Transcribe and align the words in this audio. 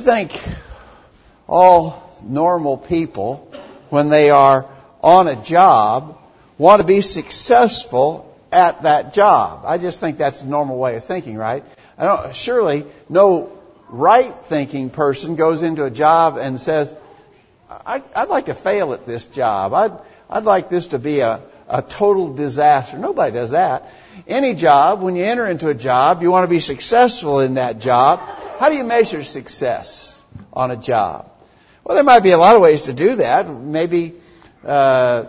I 0.00 0.02
think 0.02 0.42
all 1.46 2.10
normal 2.22 2.78
people, 2.78 3.52
when 3.90 4.08
they 4.08 4.30
are 4.30 4.66
on 5.02 5.28
a 5.28 5.36
job, 5.36 6.18
want 6.56 6.80
to 6.80 6.86
be 6.86 7.02
successful 7.02 8.34
at 8.50 8.84
that 8.84 9.12
job. 9.12 9.64
I 9.66 9.76
just 9.76 10.00
think 10.00 10.16
that's 10.16 10.40
a 10.40 10.48
normal 10.48 10.78
way 10.78 10.96
of 10.96 11.04
thinking, 11.04 11.36
right? 11.36 11.62
I 11.98 12.06
don't, 12.06 12.34
surely 12.34 12.86
no 13.10 13.52
right 13.90 14.34
thinking 14.46 14.88
person 14.88 15.36
goes 15.36 15.62
into 15.62 15.84
a 15.84 15.90
job 15.90 16.38
and 16.38 16.58
says, 16.58 16.94
I'd, 17.68 18.02
I'd 18.16 18.28
like 18.28 18.46
to 18.46 18.54
fail 18.54 18.94
at 18.94 19.04
this 19.04 19.26
job. 19.26 19.74
I'd, 19.74 19.92
I'd 20.30 20.44
like 20.44 20.70
this 20.70 20.86
to 20.88 20.98
be 20.98 21.20
a, 21.20 21.42
a 21.70 21.82
total 21.82 22.34
disaster. 22.34 22.98
Nobody 22.98 23.32
does 23.32 23.50
that. 23.50 23.92
Any 24.26 24.54
job, 24.54 25.00
when 25.00 25.14
you 25.14 25.24
enter 25.24 25.46
into 25.46 25.68
a 25.68 25.74
job, 25.74 26.20
you 26.20 26.30
want 26.30 26.44
to 26.44 26.50
be 26.50 26.60
successful 26.60 27.40
in 27.40 27.54
that 27.54 27.78
job. 27.78 28.20
How 28.58 28.68
do 28.68 28.76
you 28.76 28.84
measure 28.84 29.22
success 29.22 30.20
on 30.52 30.72
a 30.72 30.76
job? 30.76 31.30
Well, 31.84 31.94
there 31.94 32.04
might 32.04 32.24
be 32.24 32.32
a 32.32 32.38
lot 32.38 32.56
of 32.56 32.62
ways 32.62 32.82
to 32.82 32.92
do 32.92 33.16
that. 33.16 33.48
Maybe 33.48 34.14
uh, 34.66 35.26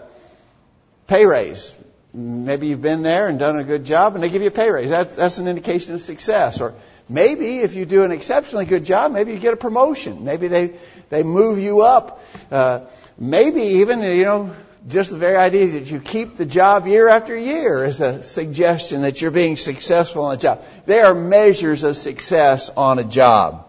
pay 1.08 1.26
raise. 1.26 1.76
Maybe 2.14 2.68
you've 2.68 2.82
been 2.82 3.04
there 3.04 3.30
and 3.30 3.40
done 3.40 3.58
a 3.58 3.64
good 3.64 3.86
job, 3.86 4.16
and 4.16 4.24
they 4.24 4.30
give 4.30 4.42
you 4.42 4.50
a 4.50 4.52
pay 4.52 4.70
raise. 4.70 4.90
That's, 4.90 5.16
that's 5.16 5.38
an 5.38 5.48
indication 5.48 5.94
of 5.94 6.02
success. 6.02 6.60
Or 6.60 6.74
maybe 7.08 7.60
if 7.60 7.76
you 7.76 7.86
do 7.86 8.04
an 8.04 8.12
exceptionally 8.12 8.66
good 8.66 8.84
job, 8.84 9.12
maybe 9.12 9.32
you 9.32 9.40
get 9.40 9.54
a 9.54 9.58
promotion. 9.58 10.26
Maybe 10.26 10.48
they 10.48 10.74
they 11.10 11.24
move 11.24 11.60
you 11.60 11.82
up. 11.82 12.22
Uh, 12.50 12.82
maybe 13.18 13.62
even 13.62 14.02
you 14.02 14.26
know 14.26 14.56
just 14.88 15.12
the 15.12 15.18
very 15.18 15.38
idea 15.38 15.68
that 15.80 15.92
you 15.92 16.00
keep 16.00 16.38
the 16.38 16.46
job 16.46 16.88
year 16.88 17.08
after 17.08 17.38
year 17.38 17.84
is 17.84 18.02
a 18.02 18.24
suggestion 18.24 19.04
that 19.04 19.22
you're 19.22 19.32
being 19.32 19.56
successful 19.56 20.26
on 20.26 20.36
a 20.36 20.38
job. 20.38 20.64
They 20.86 21.00
are 21.02 21.14
measures 21.14 21.84
of 21.84 21.96
success 21.98 22.70
on 22.76 22.98
a 22.98 23.04
job. 23.04 23.68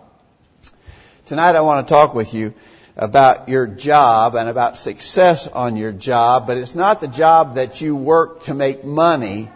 Tonight 1.27 1.55
I 1.55 1.61
want 1.61 1.87
to 1.87 1.93
talk 1.93 2.15
with 2.15 2.33
you 2.33 2.55
about 2.97 3.49
your 3.49 3.67
job 3.67 4.37
and 4.37 4.49
about 4.49 4.79
success 4.79 5.47
on 5.47 5.77
your 5.77 5.93
job, 5.93 6.47
but 6.47 6.57
it's 6.57 6.75
not 6.75 7.01
the 7.01 7.09
job 7.09 7.57
that 7.57 7.81
you 7.81 7.95
work 7.95 8.45
to 8.45 8.55
make 8.55 8.85
money. 8.85 9.51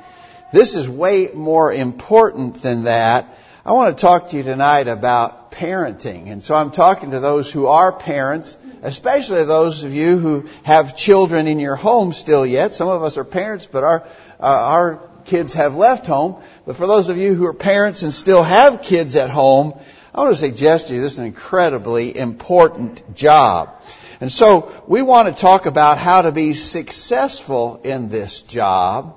This 0.52 0.74
is 0.74 0.88
way 0.88 1.30
more 1.32 1.72
important 1.72 2.62
than 2.62 2.84
that. 2.84 3.36
I 3.64 3.72
want 3.72 3.96
to 3.96 4.00
talk 4.00 4.28
to 4.28 4.36
you 4.36 4.42
tonight 4.42 4.88
about 4.88 5.52
parenting. 5.52 6.30
And 6.30 6.44
so 6.44 6.54
I'm 6.54 6.70
talking 6.70 7.10
to 7.12 7.20
those 7.20 7.50
who 7.50 7.66
are 7.66 7.92
parents, 7.92 8.56
especially 8.86 9.42
those 9.44 9.82
of 9.82 9.92
you 9.92 10.16
who 10.16 10.48
have 10.62 10.96
children 10.96 11.48
in 11.48 11.58
your 11.58 11.74
home 11.74 12.12
still 12.12 12.46
yet. 12.46 12.72
Some 12.72 12.86
of 12.86 13.02
us 13.02 13.18
are 13.18 13.24
parents, 13.24 13.66
but 13.66 13.82
our, 13.82 14.04
uh, 14.38 14.42
our 14.42 15.10
kids 15.24 15.54
have 15.54 15.74
left 15.74 16.06
home. 16.06 16.36
But 16.64 16.76
for 16.76 16.86
those 16.86 17.08
of 17.08 17.18
you 17.18 17.34
who 17.34 17.46
are 17.46 17.52
parents 17.52 18.04
and 18.04 18.14
still 18.14 18.44
have 18.44 18.82
kids 18.82 19.16
at 19.16 19.28
home, 19.28 19.74
I 20.14 20.20
want 20.20 20.34
to 20.34 20.40
suggest 20.40 20.86
to 20.88 20.94
you 20.94 21.02
this 21.02 21.14
is 21.14 21.18
an 21.18 21.26
incredibly 21.26 22.16
important 22.16 23.16
job. 23.16 23.82
And 24.20 24.30
so 24.30 24.72
we 24.86 25.02
want 25.02 25.34
to 25.34 25.40
talk 25.40 25.66
about 25.66 25.98
how 25.98 26.22
to 26.22 26.30
be 26.30 26.54
successful 26.54 27.80
in 27.82 28.08
this 28.08 28.42
job. 28.42 29.16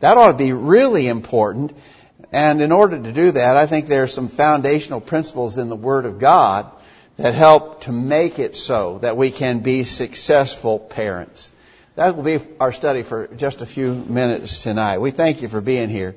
That 0.00 0.18
ought 0.18 0.32
to 0.32 0.38
be 0.38 0.52
really 0.52 1.08
important. 1.08 1.74
And 2.30 2.60
in 2.60 2.72
order 2.72 3.02
to 3.02 3.12
do 3.12 3.32
that, 3.32 3.56
I 3.56 3.64
think 3.64 3.86
there 3.86 4.02
are 4.02 4.06
some 4.06 4.28
foundational 4.28 5.00
principles 5.00 5.56
in 5.56 5.70
the 5.70 5.76
Word 5.76 6.04
of 6.04 6.18
God 6.18 6.70
that 7.18 7.34
help 7.34 7.82
to 7.82 7.92
make 7.92 8.38
it 8.38 8.56
so 8.56 8.98
that 8.98 9.16
we 9.16 9.30
can 9.30 9.58
be 9.58 9.84
successful 9.84 10.78
parents. 10.78 11.50
That 11.96 12.16
will 12.16 12.22
be 12.22 12.38
our 12.60 12.72
study 12.72 13.02
for 13.02 13.26
just 13.26 13.60
a 13.60 13.66
few 13.66 13.92
minutes 13.92 14.62
tonight. 14.62 14.98
We 14.98 15.10
thank 15.10 15.42
you 15.42 15.48
for 15.48 15.60
being 15.60 15.88
here. 15.88 16.14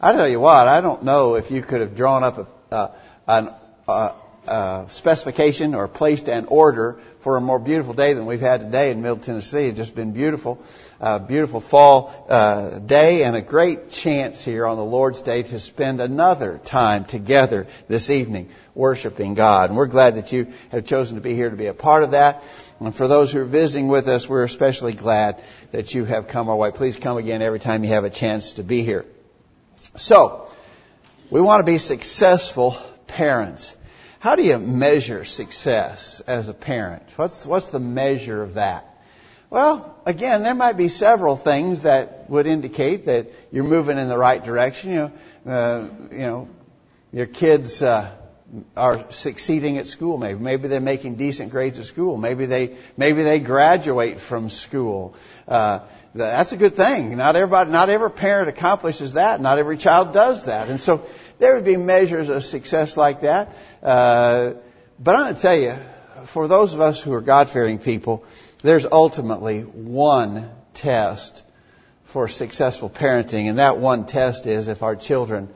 I 0.00 0.12
tell 0.12 0.26
you 0.26 0.40
what, 0.40 0.66
I 0.66 0.80
don't 0.80 1.04
know 1.04 1.36
if 1.36 1.50
you 1.50 1.60
could 1.62 1.80
have 1.80 1.94
drawn 1.94 2.24
up 2.24 2.38
a, 2.38 2.74
a 2.74 2.90
an, 3.28 3.50
uh, 3.86 4.12
uh, 4.46 4.86
specification 4.88 5.74
or 5.74 5.88
placed 5.88 6.28
an 6.28 6.46
order 6.46 6.98
for 7.20 7.36
a 7.36 7.40
more 7.40 7.60
beautiful 7.60 7.94
day 7.94 8.14
than 8.14 8.26
we've 8.26 8.40
had 8.40 8.60
today 8.60 8.90
in 8.90 9.00
Middle 9.00 9.18
Tennessee. 9.18 9.66
It's 9.66 9.76
just 9.76 9.94
been 9.94 10.12
beautiful, 10.12 10.60
uh, 11.00 11.20
beautiful 11.20 11.60
fall 11.60 12.26
uh, 12.28 12.80
day, 12.80 13.22
and 13.22 13.36
a 13.36 13.40
great 13.40 13.90
chance 13.90 14.44
here 14.44 14.66
on 14.66 14.76
the 14.76 14.84
Lord's 14.84 15.22
Day 15.22 15.44
to 15.44 15.60
spend 15.60 16.00
another 16.00 16.60
time 16.64 17.04
together 17.04 17.68
this 17.86 18.10
evening 18.10 18.48
worshiping 18.74 19.34
God. 19.34 19.70
And 19.70 19.76
we're 19.76 19.86
glad 19.86 20.16
that 20.16 20.32
you 20.32 20.52
have 20.70 20.84
chosen 20.84 21.14
to 21.14 21.20
be 21.20 21.34
here 21.34 21.48
to 21.48 21.56
be 21.56 21.66
a 21.66 21.74
part 21.74 22.02
of 22.02 22.10
that. 22.10 22.42
And 22.80 22.92
for 22.92 23.06
those 23.06 23.30
who 23.30 23.38
are 23.40 23.44
visiting 23.44 23.86
with 23.86 24.08
us, 24.08 24.28
we're 24.28 24.42
especially 24.42 24.92
glad 24.92 25.40
that 25.70 25.94
you 25.94 26.04
have 26.04 26.26
come 26.26 26.48
our 26.48 26.56
way. 26.56 26.72
Please 26.72 26.96
come 26.96 27.16
again 27.16 27.40
every 27.40 27.60
time 27.60 27.84
you 27.84 27.90
have 27.90 28.04
a 28.04 28.10
chance 28.10 28.54
to 28.54 28.64
be 28.64 28.82
here. 28.82 29.04
So, 29.94 30.48
we 31.30 31.40
want 31.40 31.60
to 31.60 31.72
be 31.72 31.78
successful 31.78 32.76
parents. 33.06 33.76
How 34.22 34.36
do 34.36 34.44
you 34.44 34.60
measure 34.60 35.24
success 35.24 36.20
as 36.28 36.48
a 36.48 36.54
parent? 36.54 37.02
What's, 37.16 37.44
what's 37.44 37.70
the 37.70 37.80
measure 37.80 38.40
of 38.40 38.54
that? 38.54 38.86
Well, 39.50 39.98
again, 40.06 40.44
there 40.44 40.54
might 40.54 40.76
be 40.76 40.86
several 40.86 41.36
things 41.36 41.82
that 41.82 42.30
would 42.30 42.46
indicate 42.46 43.06
that 43.06 43.32
you're 43.50 43.64
moving 43.64 43.98
in 43.98 44.08
the 44.08 44.16
right 44.16 44.42
direction. 44.44 44.90
You 44.90 45.12
know, 45.44 45.52
uh, 45.52 45.88
you 46.12 46.18
know, 46.18 46.48
your 47.12 47.26
kids 47.26 47.82
uh, 47.82 48.12
are 48.76 49.10
succeeding 49.10 49.78
at 49.78 49.88
school. 49.88 50.18
Maybe, 50.18 50.38
maybe 50.38 50.68
they're 50.68 50.80
making 50.80 51.14
decent 51.14 51.50
grades 51.50 51.78
at 51.78 51.86
school. 51.86 52.16
Maybe 52.16 52.46
they, 52.46 52.76
maybe 52.96 53.22
they 53.22 53.40
graduate 53.40 54.18
from 54.18 54.50
school. 54.50 55.14
Uh, 55.48 55.80
that's 56.14 56.52
a 56.52 56.56
good 56.56 56.76
thing. 56.76 57.16
Not 57.16 57.36
everybody, 57.36 57.70
not 57.70 57.88
every 57.88 58.10
parent 58.10 58.48
accomplishes 58.48 59.14
that. 59.14 59.40
Not 59.40 59.58
every 59.58 59.78
child 59.78 60.12
does 60.12 60.44
that. 60.44 60.68
And 60.68 60.78
so 60.78 61.06
there 61.38 61.54
would 61.54 61.64
be 61.64 61.76
measures 61.76 62.28
of 62.28 62.44
success 62.44 62.96
like 62.96 63.22
that. 63.22 63.56
Uh, 63.82 64.54
but 64.98 65.14
I'm 65.16 65.22
going 65.22 65.34
to 65.34 65.40
tell 65.40 65.58
you, 65.58 65.74
for 66.26 66.46
those 66.46 66.74
of 66.74 66.80
us 66.80 67.00
who 67.00 67.12
are 67.14 67.22
God-fearing 67.22 67.78
people, 67.78 68.24
there's 68.62 68.86
ultimately 68.86 69.62
one 69.62 70.50
test 70.74 71.42
for 72.04 72.28
successful 72.28 72.90
parenting, 72.90 73.48
and 73.48 73.58
that 73.58 73.78
one 73.78 74.04
test 74.06 74.46
is 74.46 74.68
if 74.68 74.82
our 74.82 74.94
children 74.94 75.48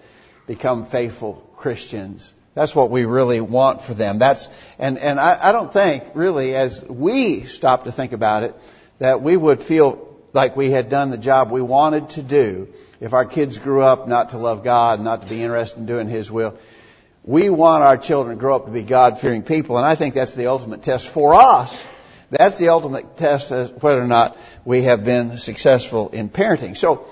become 0.46 0.86
faithful 0.86 1.34
Christians. 1.56 2.32
That's 2.56 2.74
what 2.74 2.90
we 2.90 3.04
really 3.04 3.42
want 3.42 3.82
for 3.82 3.92
them. 3.92 4.18
That's 4.18 4.48
and 4.78 4.96
and 4.96 5.20
I, 5.20 5.38
I 5.40 5.52
don't 5.52 5.70
think 5.70 6.04
really 6.14 6.56
as 6.56 6.82
we 6.82 7.42
stop 7.42 7.84
to 7.84 7.92
think 7.92 8.14
about 8.14 8.44
it 8.44 8.54
that 8.98 9.20
we 9.20 9.36
would 9.36 9.60
feel 9.60 10.16
like 10.32 10.56
we 10.56 10.70
had 10.70 10.88
done 10.88 11.10
the 11.10 11.18
job 11.18 11.50
we 11.50 11.60
wanted 11.60 12.08
to 12.10 12.22
do 12.22 12.68
if 12.98 13.12
our 13.12 13.26
kids 13.26 13.58
grew 13.58 13.82
up 13.82 14.08
not 14.08 14.30
to 14.30 14.38
love 14.38 14.64
God, 14.64 15.02
not 15.02 15.20
to 15.20 15.28
be 15.28 15.42
interested 15.42 15.80
in 15.80 15.84
doing 15.84 16.08
His 16.08 16.30
will. 16.30 16.56
We 17.24 17.50
want 17.50 17.84
our 17.84 17.98
children 17.98 18.34
to 18.34 18.40
grow 18.40 18.56
up 18.56 18.64
to 18.64 18.70
be 18.70 18.84
God 18.84 19.20
fearing 19.20 19.42
people, 19.42 19.76
and 19.76 19.84
I 19.84 19.94
think 19.94 20.14
that's 20.14 20.32
the 20.32 20.46
ultimate 20.46 20.82
test 20.82 21.06
for 21.08 21.34
us. 21.34 21.86
That's 22.30 22.56
the 22.56 22.70
ultimate 22.70 23.18
test 23.18 23.52
as 23.52 23.68
whether 23.68 24.00
or 24.00 24.06
not 24.06 24.38
we 24.64 24.84
have 24.84 25.04
been 25.04 25.36
successful 25.36 26.08
in 26.08 26.30
parenting. 26.30 26.74
So, 26.74 27.06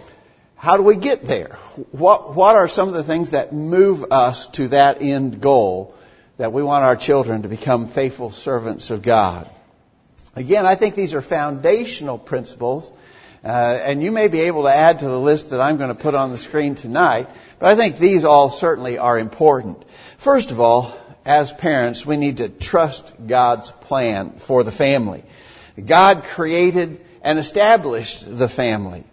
how 0.56 0.76
do 0.76 0.82
we 0.82 0.96
get 0.96 1.24
there? 1.24 1.56
What, 1.92 2.34
what 2.34 2.56
are 2.56 2.68
some 2.68 2.88
of 2.88 2.94
the 2.94 3.02
things 3.02 3.30
that 3.30 3.52
move 3.52 4.06
us 4.10 4.46
to 4.48 4.68
that 4.68 5.02
end 5.02 5.40
goal 5.40 5.94
that 6.36 6.52
we 6.52 6.62
want 6.62 6.84
our 6.84 6.96
children 6.96 7.42
to 7.42 7.48
become 7.48 7.86
faithful 7.86 8.30
servants 8.30 8.90
of 8.90 9.02
God? 9.02 9.48
Again, 10.36 10.66
I 10.66 10.74
think 10.74 10.94
these 10.94 11.14
are 11.14 11.22
foundational 11.22 12.18
principles 12.18 12.90
uh, 13.44 13.78
and 13.84 14.02
you 14.02 14.10
may 14.10 14.28
be 14.28 14.40
able 14.40 14.62
to 14.62 14.74
add 14.74 15.00
to 15.00 15.04
the 15.04 15.20
list 15.20 15.50
that 15.50 15.60
I'm 15.60 15.76
going 15.76 15.90
to 15.90 15.94
put 15.94 16.14
on 16.14 16.30
the 16.30 16.38
screen 16.38 16.74
tonight, 16.74 17.28
but 17.58 17.68
I 17.68 17.76
think 17.76 17.98
these 17.98 18.24
all 18.24 18.48
certainly 18.48 18.96
are 18.96 19.18
important. 19.18 19.84
First 20.16 20.50
of 20.50 20.60
all, 20.60 20.96
as 21.26 21.52
parents, 21.52 22.06
we 22.06 22.16
need 22.16 22.38
to 22.38 22.48
trust 22.48 23.12
God's 23.26 23.70
plan 23.70 24.38
for 24.38 24.64
the 24.64 24.72
family. 24.72 25.24
God 25.84 26.24
created 26.24 27.04
and 27.22 27.38
established 27.38 28.24
the 28.26 28.48
family. 28.48 29.04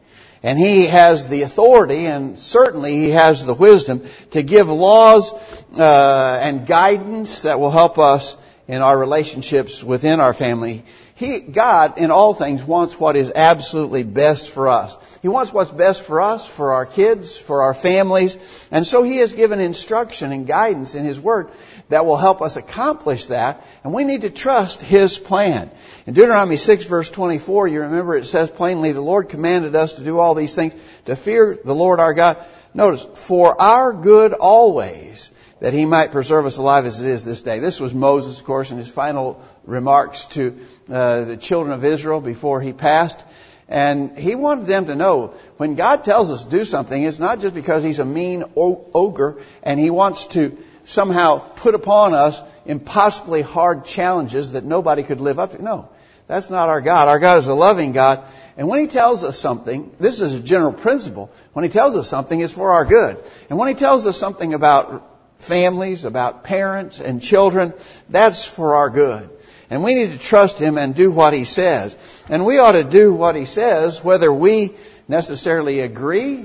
And 0.44 0.58
He 0.58 0.88
has 0.88 1.28
the 1.28 1.44
authority 1.44 2.08
and 2.08 2.38
certainly 2.38 2.96
He 2.96 3.10
has 3.12 3.46
the 3.46 3.54
wisdom 3.54 4.04
to 4.32 4.42
give 4.42 4.70
laws 4.70 5.34
uh, 5.78 6.40
and 6.42 6.66
guidance 6.66 7.44
that 7.44 7.60
will 7.60 7.72
help 7.72 8.00
us 8.00 8.38
in 8.68 8.82
our 8.82 8.98
relationships 8.98 9.84
within 9.84 10.20
our 10.20 10.34
family. 10.34 10.84
He, 11.16 11.40
God, 11.40 12.00
in 12.00 12.10
all 12.10 12.34
things, 12.34 12.64
wants 12.64 13.00
what 13.00 13.16
is 13.16 13.32
absolutely 13.36 14.04
best 14.04 14.50
for 14.50 14.68
us. 14.68 14.98
He 15.22 15.28
wants 15.28 15.54
what's 15.54 15.70
best 15.70 16.02
for 16.02 16.20
us, 16.20 16.48
for 16.48 16.74
our 16.74 16.88
kids, 16.88 17.38
for 17.38 17.62
our 17.62 17.76
families. 17.76 18.40
And 18.72 18.88
so 18.88 19.04
He 19.04 19.18
has 19.18 19.34
given 19.34 19.60
instruction 19.60 20.32
and 20.32 20.48
guidance 20.48 20.96
in 20.96 21.06
His 21.06 21.20
Word 21.20 21.52
that 21.92 22.06
will 22.06 22.18
help 22.18 22.42
us 22.42 22.56
accomplish 22.56 23.28
that. 23.28 23.66
And 23.84 23.94
we 23.94 24.04
need 24.04 24.22
to 24.22 24.30
trust 24.30 24.82
His 24.82 25.20
plan. 25.20 25.70
In 26.08 26.14
Deuteronomy 26.14 26.58
6 26.58 26.86
verse 26.86 27.10
24, 27.10 27.68
you 27.68 27.82
remember 27.82 28.16
it 28.16 28.26
says 28.26 28.50
plainly, 28.50 28.92
the 28.92 29.02
Lord 29.02 29.30
commanded 29.30 29.76
us 29.76 29.94
to 29.94 30.04
do 30.04 30.18
all 30.18 30.34
these 30.34 30.56
things, 30.56 30.74
to 31.06 31.16
fear 31.16 31.60
the 31.64 31.76
Lord 31.76 32.00
our 32.00 32.14
God. 32.14 32.38
Notice, 32.74 33.06
for 33.14 33.62
our 33.62 33.92
good 33.92 34.34
always 34.34 35.32
that 35.60 35.74
he 35.74 35.86
might 35.86 36.12
preserve 36.12 36.46
us 36.46 36.58
alive 36.58 36.86
as 36.86 37.02
it 37.02 37.08
is 37.08 37.24
this 37.24 37.42
day. 37.42 37.60
This 37.60 37.80
was 37.80 37.94
Moses, 37.94 38.40
of 38.40 38.46
course, 38.46 38.72
in 38.72 38.78
his 38.78 38.88
final 38.88 39.42
remarks 39.66 40.26
to 40.26 40.60
uh, 40.90 41.26
the 41.26 41.38
children 41.38 41.74
of 41.74 41.86
Israel 41.86 42.20
before 42.20 42.62
he 42.62 42.74
passed. 42.74 43.24
And 43.68 44.18
he 44.18 44.36
wanted 44.36 44.66
them 44.66 44.88
to 44.88 44.96
know 44.96 45.36
when 45.58 45.76
God 45.76 46.04
tells 46.04 46.32
us 46.32 46.44
to 46.46 46.50
do 46.50 46.66
something, 46.66 47.04
it's 47.04 47.20
not 47.20 47.40
just 47.42 47.54
because 47.54 47.84
he's 47.84 48.00
a 48.00 48.06
mean 48.06 48.44
ogre 48.56 49.42
and 49.64 49.80
he 49.80 49.90
wants 49.90 50.28
to 50.28 50.58
somehow 50.84 51.40
put 51.40 51.76
upon 51.76 52.14
us 52.14 52.42
impossibly 52.66 53.42
hard 53.42 53.86
challenges 53.86 54.52
that 54.52 54.64
nobody 54.64 55.04
could 55.04 55.22
live 55.22 55.40
up 55.40 55.56
to. 55.56 55.62
No, 55.62 55.90
that's 56.28 56.50
not 56.50 56.70
our 56.70 56.82
God. 56.82 57.08
Our 57.08 57.20
God 57.20 57.40
is 57.40 57.48
a 57.48 57.54
loving 57.54 57.92
God. 57.92 58.24
And 58.58 58.68
when 58.68 58.80
He 58.80 58.88
tells 58.88 59.24
us 59.24 59.40
something, 59.40 59.92
this 60.00 60.22
is 60.22 60.34
a 60.34 60.40
general 60.40 60.74
principle. 60.74 61.32
When 61.54 61.64
He 61.64 61.70
tells 61.70 61.96
us 61.96 62.08
something, 62.08 62.40
it's 62.40 62.54
for 62.54 62.72
our 62.72 62.86
good. 62.86 63.18
And 63.50 63.58
when 63.58 63.68
He 63.68 63.76
tells 63.76 64.06
us 64.06 64.18
something 64.18 64.54
about 64.54 65.08
families, 65.40 66.06
about 66.06 66.44
parents 66.44 67.00
and 67.00 67.22
children, 67.22 67.74
that's 68.10 68.46
for 68.46 68.76
our 68.76 68.90
good. 68.90 69.30
And 69.70 69.84
we 69.84 69.96
need 69.96 70.12
to 70.12 70.18
trust 70.18 70.60
Him 70.60 70.78
and 70.78 70.94
do 70.94 71.12
what 71.12 71.34
He 71.34 71.46
says. 71.46 71.98
And 72.30 72.46
we 72.46 72.60
ought 72.60 72.74
to 72.74 72.84
do 72.84 73.14
what 73.14 73.36
He 73.36 73.46
says, 73.46 74.04
whether 74.04 74.32
we 74.32 74.76
necessarily 75.12 75.82
agree 75.82 76.38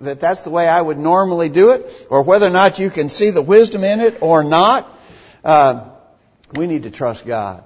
that 0.00 0.20
that's 0.20 0.42
the 0.42 0.50
way 0.50 0.68
I 0.68 0.80
would 0.80 0.98
normally 0.98 1.48
do 1.48 1.72
it, 1.72 2.06
or 2.08 2.22
whether 2.22 2.46
or 2.46 2.50
not 2.50 2.78
you 2.78 2.90
can 2.90 3.08
see 3.08 3.30
the 3.30 3.42
wisdom 3.42 3.82
in 3.82 3.98
it 4.00 4.18
or 4.20 4.44
not. 4.44 4.96
Uh, 5.42 5.88
we 6.52 6.68
need 6.68 6.84
to 6.84 6.90
trust 6.90 7.26
God. 7.26 7.64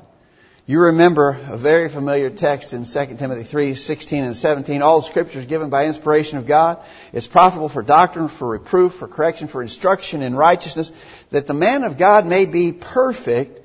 You 0.67 0.81
remember 0.81 1.39
a 1.51 1.59
very 1.59 1.91
familiar 1.91 2.31
text 2.31 2.73
in 2.73 2.85
2 2.85 3.17
Timothy 3.17 3.43
3, 3.43 3.75
16 3.75 4.25
and 4.25 4.35
17. 4.35 4.81
All 4.81 5.03
scripture 5.03 5.39
is 5.39 5.45
given 5.45 5.69
by 5.69 5.85
inspiration 5.87 6.39
of 6.39 6.47
God. 6.47 6.83
It's 7.12 7.27
profitable 7.27 7.69
for 7.69 7.83
doctrine, 7.83 8.29
for 8.29 8.49
reproof, 8.49 8.95
for 8.95 9.06
correction, 9.06 9.47
for 9.47 9.61
instruction 9.61 10.23
in 10.23 10.35
righteousness, 10.35 10.91
that 11.33 11.47
the 11.47 11.53
man 11.53 11.85
of 11.85 11.99
God 11.99 12.25
may 12.25 12.47
be 12.47 12.73
perfect, 12.73 13.63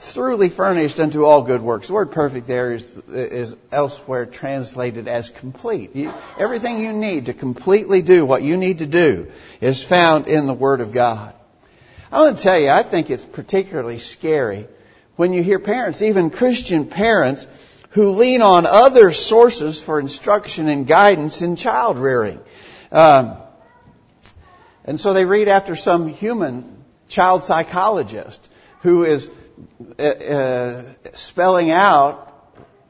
thoroughly 0.00 0.48
furnished 0.48 0.98
unto 0.98 1.24
all 1.24 1.42
good 1.42 1.60
works. 1.60 1.88
The 1.88 1.92
word 1.92 2.10
perfect 2.10 2.46
there 2.46 2.72
is, 2.72 2.90
is 3.08 3.54
elsewhere 3.70 4.24
translated 4.24 5.08
as 5.08 5.28
complete. 5.28 5.94
You, 5.94 6.12
everything 6.38 6.80
you 6.80 6.94
need 6.94 7.26
to 7.26 7.34
completely 7.34 8.00
do 8.00 8.24
what 8.24 8.42
you 8.42 8.56
need 8.56 8.78
to 8.78 8.86
do 8.86 9.30
is 9.60 9.84
found 9.84 10.26
in 10.26 10.46
the 10.46 10.54
Word 10.54 10.80
of 10.80 10.92
God. 10.92 11.34
I 12.10 12.22
want 12.22 12.38
to 12.38 12.42
tell 12.42 12.58
you, 12.58 12.70
I 12.70 12.82
think 12.82 13.10
it's 13.10 13.24
particularly 13.24 13.98
scary 13.98 14.66
when 15.16 15.34
you 15.34 15.42
hear 15.42 15.58
parents, 15.58 16.00
even 16.00 16.30
Christian 16.30 16.86
parents, 16.86 17.46
who 17.90 18.12
lean 18.12 18.40
on 18.40 18.64
other 18.64 19.12
sources 19.12 19.82
for 19.82 20.00
instruction 20.00 20.68
and 20.68 20.86
guidance 20.86 21.42
in 21.42 21.56
child 21.56 21.98
rearing. 21.98 22.40
Um, 22.90 23.36
and 24.84 24.98
so 24.98 25.12
they 25.12 25.26
read 25.26 25.48
after 25.48 25.76
some 25.76 26.08
human 26.08 26.84
child 27.08 27.42
psychologist 27.42 28.48
who 28.80 29.04
is 29.04 29.30
uh, 29.98 30.02
uh, 30.02 30.82
spelling 31.14 31.70
out 31.70 32.26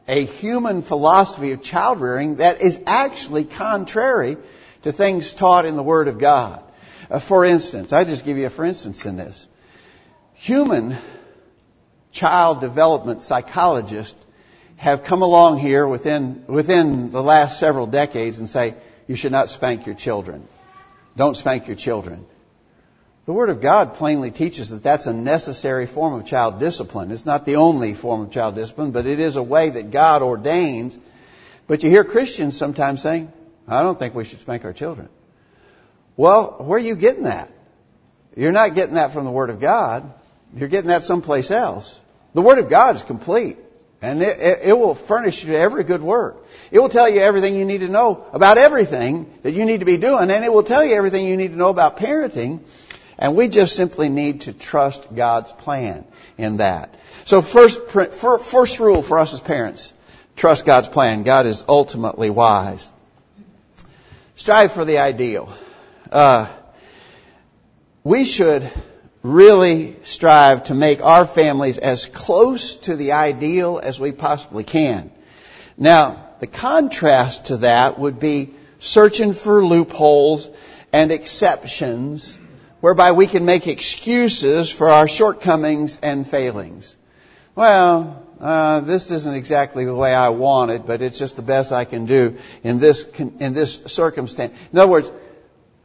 a 0.09 0.25
human 0.25 0.83
philosophy 0.83 1.53
of 1.53 1.63
child 1.63 2.01
rearing 2.01 2.37
that 2.37 2.61
is 2.61 2.81
actually 2.87 3.45
contrary 3.45 4.37
to 4.83 4.93
things 4.93 5.35
taught 5.35 5.67
in 5.67 5.77
the 5.77 5.83
Word 5.83 6.09
of 6.09 6.19
God. 6.19 6.63
Uh, 7.11 7.19
for 7.19 7.45
instance, 7.45 7.93
I 7.93 8.05
just 8.05 8.25
give 8.25 8.39
you 8.39 8.47
a 8.47 8.51
for 8.51 8.65
instance 8.65 9.07
in 9.07 9.17
this. 9.17 9.47
Human 10.35 10.97
child 12.13 12.61
development 12.61 13.23
psychologists 13.23 14.19
have 14.77 15.05
come 15.05 15.23
along 15.23 15.59
here 15.59 15.87
within, 15.87 16.45
within 16.47 17.11
the 17.11 17.23
last 17.23 17.61
several 17.61 17.87
decades 17.87 18.39
and 18.39 18.49
say, 18.49 18.75
you 19.07 19.15
should 19.15 19.33
not 19.33 19.51
spank 19.51 19.87
your 19.87 19.95
children. 19.95 20.47
Don't 21.17 21.37
spank 21.37 21.67
your 21.67 21.77
children. 21.77 22.25
The 23.27 23.33
Word 23.33 23.51
of 23.51 23.61
God 23.61 23.95
plainly 23.95 24.31
teaches 24.31 24.71
that 24.71 24.83
that's 24.83 25.07
a 25.07 25.13
necessary 25.13 25.87
form 25.87 26.15
of 26.15 26.27
child 26.27 26.59
discipline. 26.59 27.11
It's 27.11 27.27
not 27.27 27.45
the 27.45 27.57
only 27.57 27.95
form 27.95 28.23
of 28.23 28.31
child 28.31 28.55
discipline, 28.55 28.93
but 28.93 29.07
it 29.07 29.21
is 29.21 29.37
a 29.37 29.43
way 29.43 29.71
that 29.71 29.91
God 29.91 30.23
ordains. 30.23 30.99
But 31.67 31.83
you 31.83 31.91
hear 31.91 32.05
Christians 32.05 32.57
sometimes 32.57 33.03
saying, 33.03 33.31
I 33.69 33.83
don't 33.83 33.99
think 33.99 34.15
we 34.15 34.25
should 34.25 34.41
spank 34.41 34.65
our 34.65 34.73
children. 34.73 35.09
Well, 36.17 36.57
where 36.61 36.79
are 36.79 36.83
you 36.83 36.97
getting 36.97 37.25
that? 37.25 37.53
You're 38.37 38.53
not 38.53 38.75
getting 38.75 38.95
that 38.95 39.13
from 39.13 39.25
the 39.25 39.31
Word 39.31 39.51
of 39.51 39.61
God. 39.61 40.13
You're 40.57 40.69
getting 40.69 40.89
that 40.89 41.05
someplace 41.05 41.51
else. 41.51 42.01
The 42.35 42.43
Word 42.43 42.59
of 42.59 42.69
God 42.69 42.97
is 42.97 43.03
complete. 43.03 43.59
And 44.03 44.23
it, 44.23 44.61
it, 44.65 44.79
will 44.79 44.95
furnish 44.95 45.45
you 45.45 45.55
every 45.55 45.85
good 45.85 46.03
work. 46.03 46.47
It 46.71 46.79
will 46.79 46.89
tell 46.89 47.09
you 47.09 47.21
everything 47.21 47.55
you 47.55 47.67
need 47.67 47.83
to 47.83 47.89
know 47.89 48.25
about 48.33 48.57
everything 48.57 49.31
that 49.43 49.53
you 49.53 49.67
need 49.67 49.81
to 49.81 49.87
be 49.87 49.99
doing. 49.99 50.31
And 50.31 50.43
it 50.43 50.51
will 50.51 50.63
tell 50.63 50.83
you 50.83 50.95
everything 50.95 51.27
you 51.27 51.37
need 51.37 51.51
to 51.51 51.57
know 51.57 51.69
about 51.69 51.99
parenting. 51.99 52.61
And 53.21 53.37
we 53.37 53.49
just 53.49 53.77
simply 53.77 54.09
need 54.09 54.43
to 54.43 54.55
trust 54.55 55.15
God's 55.15 55.53
plan 55.53 56.07
in 56.39 56.57
that. 56.57 56.95
So 57.25 57.43
first, 57.43 57.79
first 57.89 58.81
rule 58.81 59.03
for 59.03 59.19
us 59.19 59.35
as 59.35 59.41
parents, 59.41 59.93
trust 60.37 60.65
God's 60.65 60.89
plan. 60.89 61.23
God 61.23 61.45
is 61.45 61.63
ultimately 61.69 62.31
wise. 62.31 62.91
Strive 64.37 64.73
for 64.73 64.87
the 64.87 64.99
ideal. 64.99 65.53
Uh, 66.11 66.49
we 68.03 68.25
should 68.25 68.71
really 69.23 69.97
strive 70.03 70.65
to 70.65 70.75
make 70.75 71.05
our 71.05 71.27
families 71.27 71.77
as 71.77 72.07
close 72.07 72.77
to 72.77 72.97
the 72.97 73.13
ideal 73.13 73.79
as 73.83 74.01
we 74.01 74.13
possibly 74.13 74.65
can. 74.65 75.11
Now, 75.77 76.27
the 76.41 76.47
contrast 76.47 77.47
to 77.47 77.59
that 77.59 77.99
would 77.99 78.19
be 78.19 78.55
searching 78.79 79.35
for 79.35 79.63
loopholes 79.63 80.49
and 80.91 81.13
exceptions 81.13 82.39
whereby 82.81 83.13
we 83.13 83.27
can 83.27 83.45
make 83.45 83.67
excuses 83.67 84.71
for 84.71 84.89
our 84.89 85.09
shortcomings 85.09 85.99
and 86.03 86.27
failings. 86.27 86.97
Well, 87.55 88.27
uh, 88.41 88.81
this 88.81 89.11
isn't 89.11 89.35
exactly 89.35 89.85
the 89.85 89.95
way 89.95 90.15
I 90.15 90.31
want 90.31 90.71
it, 90.71 90.87
but 90.87 91.03
it's 91.03 91.19
just 91.19 91.37
the 91.37 91.43
best 91.43 91.73
I 91.73 91.85
can 91.85 92.07
do 92.07 92.39
in 92.63 92.79
this 92.79 93.05
in 93.19 93.53
this 93.53 93.81
circumstance. 93.87 94.57
In 94.73 94.79
other 94.79 94.91
words, 94.91 95.11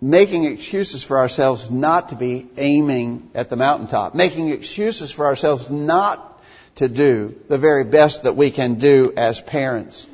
making 0.01 0.45
excuses 0.45 1.03
for 1.03 1.17
ourselves 1.17 1.69
not 1.69 2.09
to 2.09 2.15
be 2.15 2.47
aiming 2.57 3.29
at 3.33 3.49
the 3.49 3.55
mountaintop, 3.55 4.15
making 4.15 4.49
excuses 4.49 5.11
for 5.11 5.25
ourselves 5.25 5.69
not 5.69 6.31
to 6.75 6.87
do 6.87 7.35
the 7.49 7.57
very 7.57 7.83
best 7.83 8.23
that 8.23 8.35
we 8.35 8.51
can 8.51 8.75
do 8.75 9.13
as 9.17 9.41
parents. 9.41 10.07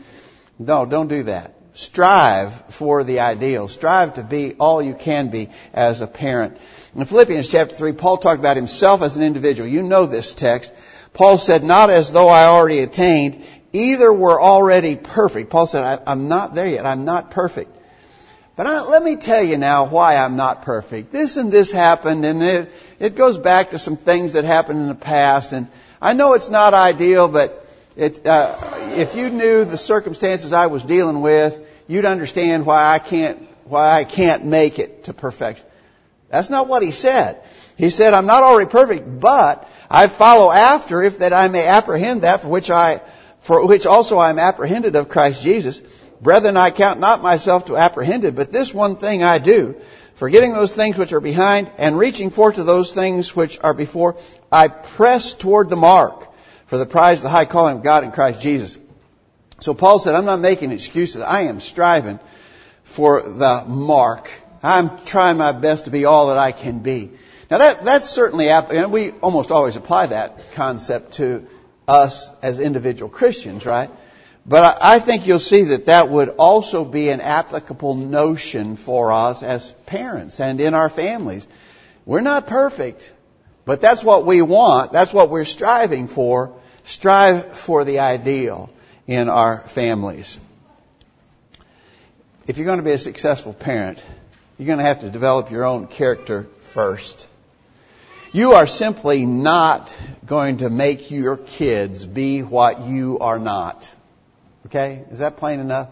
No, 0.58 0.86
don't 0.86 1.08
do 1.08 1.24
that. 1.24 1.56
Strive 1.74 2.54
for 2.70 3.04
the 3.04 3.22
ideal. 3.22 3.68
Strive 3.68 4.16
to 4.16 4.24
be 4.24 4.56
all 4.60 4.82
you 4.82 4.94
can 4.94 5.30
be 5.30 5.50
as 5.74 6.02
a 6.02 6.08
parent. 6.08 6.58
In 6.96 7.06
Philippians 7.06 7.48
chapter 7.48 7.76
3, 7.76 7.94
Paul 7.94 8.18
talked 8.18 8.40
about 8.40 8.58
himself 8.58 9.02
as 9.02 9.16
an 9.16 9.24
individual. 9.24 9.70
You 9.70 9.82
know 9.82 10.06
this 10.06 10.34
text. 10.34 10.74
Paul 11.14 11.38
said, 11.38 11.64
not 11.64 11.90
as 11.90 12.12
though 12.12 12.28
I 12.28 12.46
already 12.46 12.80
attained, 12.80 13.46
either 13.72 14.12
were 14.12 14.42
already 14.42 14.98
perfect. 14.98 15.50
Paul 15.50 15.66
said, 15.66 16.04
I'm 16.06 16.28
not 16.28 16.56
there 16.56 16.68
yet. 16.68 16.86
I'm 16.86 17.06
not 17.06 17.32
perfect. 17.32 17.78
But 18.58 18.68
I, 18.68 18.82
let 18.82 19.02
me 19.02 19.16
tell 19.16 19.42
you 19.42 19.58
now 19.58 19.86
why 19.88 20.18
I'm 20.18 20.36
not 20.36 20.64
perfect. 20.64 21.12
This 21.12 21.38
and 21.38 21.52
this 21.52 21.72
happened, 21.72 22.26
and 22.26 22.44
it, 22.44 22.72
it 23.00 23.16
goes 23.16 23.38
back 23.38 23.70
to 23.70 23.80
some 23.80 23.96
things 23.96 24.34
that 24.34 24.44
happened 24.44 24.82
in 24.82 24.88
the 24.90 24.96
past. 24.96 25.54
And 25.54 25.68
I 26.02 26.14
know 26.14 26.34
it's 26.34 26.50
not 26.50 26.74
ideal, 26.74 27.30
but 27.30 27.66
it, 27.96 28.26
uh, 28.26 28.58
if 28.96 29.16
you 29.16 29.30
knew 29.30 29.64
the 29.64 29.78
circumstances 29.78 30.54
I 30.54 30.68
was 30.68 30.84
dealing 30.84 31.22
with, 31.22 31.66
you'd 31.92 32.06
understand 32.06 32.66
why 32.66 32.86
I 32.86 33.00
can't 33.00 33.48
why 33.66 33.92
I 33.92 34.04
can't 34.04 34.46
make 34.46 34.80
it 34.80 35.06
to 35.06 35.14
perfection. 35.14 35.66
That's 36.30 36.50
not 36.50 36.68
what 36.68 36.82
he 36.82 36.92
said. 36.92 37.42
He 37.78 37.90
said, 37.90 38.14
I'm 38.14 38.26
not 38.26 38.44
already 38.44 38.70
perfect, 38.70 39.20
but 39.20 39.70
I 39.90 40.08
follow 40.08 40.52
after 40.52 41.04
if 41.04 41.20
that 41.20 41.34
I 41.34 41.48
may 41.48 41.68
apprehend 41.68 42.22
that 42.22 42.42
for 42.42 42.48
which 42.48 42.70
I, 42.70 43.02
for 43.40 43.66
which 43.66 43.86
also 43.86 44.18
I 44.18 44.30
am 44.30 44.40
apprehended 44.40 44.96
of 44.96 45.10
Christ 45.10 45.44
Jesus. 45.44 45.82
Brethren, 46.22 46.56
I 46.56 46.72
count 46.72 47.00
not 47.00 47.22
myself 47.22 47.66
to 47.66 47.78
apprehended, 47.78 48.36
but 48.36 48.52
this 48.52 48.74
one 48.74 48.96
thing 48.96 49.24
I 49.24 49.40
do, 49.40 49.76
forgetting 50.16 50.54
those 50.54 50.74
things 50.74 50.98
which 50.98 51.14
are 51.14 51.20
behind 51.20 51.70
and 51.78 51.98
reaching 51.98 52.30
forth 52.30 52.56
to 52.56 52.64
those 52.64 52.94
things 52.94 53.36
which 53.36 53.60
are 53.62 53.74
before, 53.74 54.18
I 54.52 54.68
press 54.70 55.34
toward 55.34 55.70
the 55.70 55.76
mark 55.76 56.28
for 56.68 56.78
the 56.78 56.86
prize 56.86 57.18
of 57.18 57.24
the 57.24 57.30
high 57.30 57.46
calling 57.46 57.78
of 57.78 57.84
God 57.84 58.04
in 58.04 58.12
Christ 58.12 58.42
Jesus. 58.42 58.78
So 59.62 59.76
Paul 59.76 60.00
said, 60.00 60.16
I'm 60.16 60.26
not 60.26 60.40
making 60.40 60.72
excuses. 60.72 61.22
I 61.22 61.42
am 61.42 61.60
striving 61.60 62.20
for 62.84 63.22
the 63.22 63.64
mark. 63.68 64.32
I'm 64.64 65.06
trying 65.06 65.38
my 65.38 65.52
best 65.52 65.86
to 65.86 65.92
be 65.92 66.06
all 66.06 66.28
that 66.28 66.38
I 66.40 66.52
can 66.52 66.80
be. 66.80 67.12
Now 67.50 67.60
that, 67.60 67.86
that's 67.86 68.10
certainly, 68.10 68.50
and 68.50 68.92
we 68.92 69.12
almost 69.12 69.52
always 69.52 69.76
apply 69.76 70.08
that 70.08 70.54
concept 70.54 71.14
to 71.14 71.48
us 71.88 72.32
as 72.42 72.60
individual 72.60 73.10
Christians, 73.10 73.64
right? 73.64 73.92
But 74.48 74.80
I 74.82 74.98
think 74.98 75.28
you'll 75.28 75.38
see 75.38 75.66
that 75.66 75.86
that 75.86 76.10
would 76.10 76.30
also 76.30 76.84
be 76.84 77.10
an 77.10 77.22
applicable 77.22 77.94
notion 77.94 78.76
for 78.76 79.12
us 79.12 79.44
as 79.44 79.72
parents 79.86 80.40
and 80.40 80.60
in 80.60 80.74
our 80.74 80.90
families. 80.90 81.48
We're 82.08 82.22
not 82.22 82.48
perfect, 82.48 83.12
but 83.66 83.80
that's 83.80 84.04
what 84.04 84.26
we 84.26 84.42
want. 84.42 84.92
That's 84.92 85.14
what 85.14 85.30
we're 85.30 85.46
striving 85.46 86.08
for. 86.08 86.60
Strive 86.84 87.46
for 87.46 87.86
the 87.86 88.00
ideal 88.00 88.72
in 89.08 89.30
our 89.30 89.60
families. 89.68 90.40
If 92.48 92.58
you're 92.58 92.66
going 92.66 92.80
to 92.80 92.84
be 92.84 92.92
a 92.92 92.98
successful 92.98 93.54
parent, 93.54 94.04
you're 94.58 94.68
going 94.68 94.80
to 94.80 94.86
have 94.86 95.02
to 95.02 95.10
develop 95.10 95.52
your 95.52 95.64
own 95.64 95.88
character 95.88 96.48
first. 96.60 97.28
You 98.34 98.54
are 98.54 98.68
simply 98.68 99.26
not 99.26 99.94
going 100.26 100.58
to 100.58 100.70
make 100.70 101.12
your 101.12 101.36
kids 101.36 102.06
be 102.06 102.44
what 102.44 102.86
you 102.86 103.20
are 103.20 103.40
not. 103.40 103.90
Okay? 104.68 105.04
Is 105.12 105.20
that 105.20 105.38
plain 105.38 105.60
enough? 105.60 105.90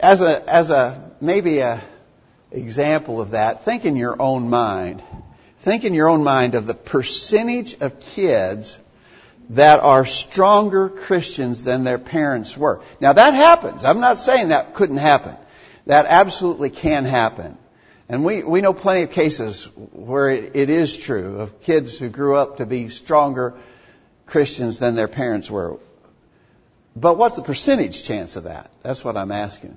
As 0.00 0.22
a, 0.22 0.48
as 0.48 0.70
a, 0.70 1.12
maybe 1.20 1.58
a 1.58 1.80
example 2.50 3.20
of 3.20 3.32
that, 3.32 3.64
think 3.64 3.84
in 3.84 3.96
your 3.96 4.20
own 4.20 4.48
mind. 4.48 5.02
think 5.60 5.84
in 5.84 5.94
your 5.94 6.08
own 6.08 6.24
mind 6.24 6.54
of 6.54 6.66
the 6.66 6.74
percentage 6.74 7.74
of 7.80 8.00
kids 8.00 8.78
that 9.50 9.80
are 9.80 10.04
stronger 10.04 10.88
Christians 10.88 11.62
than 11.62 11.84
their 11.84 11.98
parents 11.98 12.56
were. 12.56 12.80
Now 13.00 13.12
that 13.12 13.34
happens. 13.34 13.84
I'm 13.84 14.00
not 14.00 14.18
saying 14.18 14.48
that 14.48 14.74
couldn't 14.74 14.98
happen. 14.98 15.36
That 15.86 16.06
absolutely 16.06 16.70
can 16.70 17.04
happen. 17.04 17.58
And 18.08 18.24
we, 18.24 18.42
we 18.42 18.60
know 18.60 18.72
plenty 18.72 19.02
of 19.02 19.10
cases 19.10 19.64
where 19.92 20.28
it, 20.28 20.54
it 20.54 20.70
is 20.70 20.96
true 20.96 21.40
of 21.40 21.62
kids 21.62 21.98
who 21.98 22.08
grew 22.08 22.36
up 22.36 22.58
to 22.58 22.66
be 22.66 22.88
stronger 22.88 23.54
Christians 24.26 24.78
than 24.78 24.94
their 24.94 25.08
parents 25.08 25.50
were. 25.50 25.78
But 26.94 27.16
what's 27.16 27.36
the 27.36 27.42
percentage 27.42 28.04
chance 28.04 28.36
of 28.36 28.44
that? 28.44 28.70
That's 28.82 29.04
what 29.04 29.16
I'm 29.16 29.32
asking. 29.32 29.76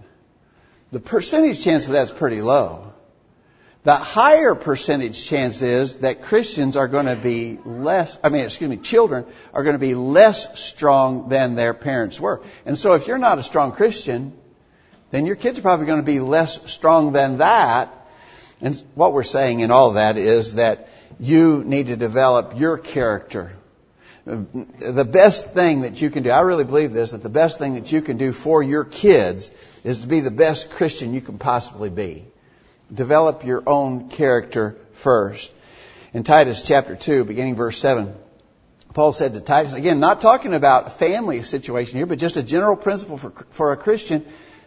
The 0.92 1.00
percentage 1.00 1.64
chance 1.64 1.88
of 1.88 1.94
that's 1.94 2.12
pretty 2.12 2.42
low. 2.42 2.94
The 3.86 3.96
higher 3.96 4.56
percentage 4.56 5.28
chance 5.28 5.62
is 5.62 6.00
that 6.00 6.24
Christians 6.24 6.76
are 6.76 6.88
going 6.88 7.06
to 7.06 7.16
be 7.16 7.60
less, 7.64 8.18
I 8.24 8.30
mean, 8.30 8.42
excuse 8.42 8.68
me, 8.68 8.78
children 8.78 9.28
are 9.54 9.62
going 9.62 9.76
to 9.76 9.80
be 9.80 9.94
less 9.94 10.60
strong 10.60 11.30
than 11.30 11.54
their 11.54 11.76
parents 11.76 12.20
were. 12.20 12.42
And 12.66 12.80
so 12.80 12.94
if 12.94 13.06
you're 13.06 13.20
not 13.20 13.38
a 13.38 13.44
strong 13.44 13.74
Christian, 13.74 14.34
then 15.12 15.28
your 15.28 15.36
kids 15.36 15.60
are 15.60 15.62
probably 15.62 15.86
going 15.86 16.00
to 16.00 16.04
be 16.06 16.20
less 16.20 16.60
strong 16.72 17.12
than 17.12 17.38
that. 17.38 17.94
And 18.60 18.76
what 18.96 19.14
we're 19.14 19.22
saying 19.22 19.60
in 19.60 19.70
all 19.70 19.92
that 19.92 20.18
is 20.18 20.56
that 20.56 20.90
you 21.20 21.64
need 21.64 21.88
to 21.88 21.96
develop 21.96 22.58
your 22.58 22.80
character. 22.80 23.52
The 24.26 25.06
best 25.06 25.52
thing 25.54 25.82
that 25.82 26.02
you 26.02 26.10
can 26.10 26.24
do, 26.24 26.32
I 26.32 26.40
really 26.40 26.64
believe 26.64 26.92
this, 26.92 27.12
that 27.12 27.22
the 27.22 27.30
best 27.30 27.60
thing 27.60 27.76
that 27.76 27.92
you 27.92 28.02
can 28.02 28.18
do 28.18 28.34
for 28.34 28.64
your 28.64 28.84
kids 28.84 29.52
is 29.84 30.00
to 30.00 30.08
be 30.08 30.22
the 30.22 30.32
best 30.32 30.72
Christian 30.72 31.14
you 31.14 31.22
can 31.22 31.38
possibly 31.38 31.92
be. 31.92 32.26
Develop 32.94 33.46
your 33.46 33.64
own 33.68 34.10
character 34.10 34.78
first. 34.94 35.52
In 36.14 36.24
Titus 36.24 36.62
chapter 36.62 36.96
2, 36.96 37.26
beginning 37.26 37.56
verse 37.56 37.78
7, 37.78 38.16
Paul 38.94 39.12
said 39.12 39.34
to 39.34 39.42
Titus, 39.42 39.74
again, 39.74 40.00
not 40.00 40.22
talking 40.22 40.54
about 40.54 40.88
a 40.88 40.92
family 40.92 41.44
situation 41.44 41.98
here, 41.98 42.06
but 42.06 42.20
just 42.20 42.38
a 42.38 42.44
general 42.44 42.78
principle 42.78 43.18
for, 43.18 43.32
for 43.50 43.74
a 43.74 43.78
Christian 43.78 44.26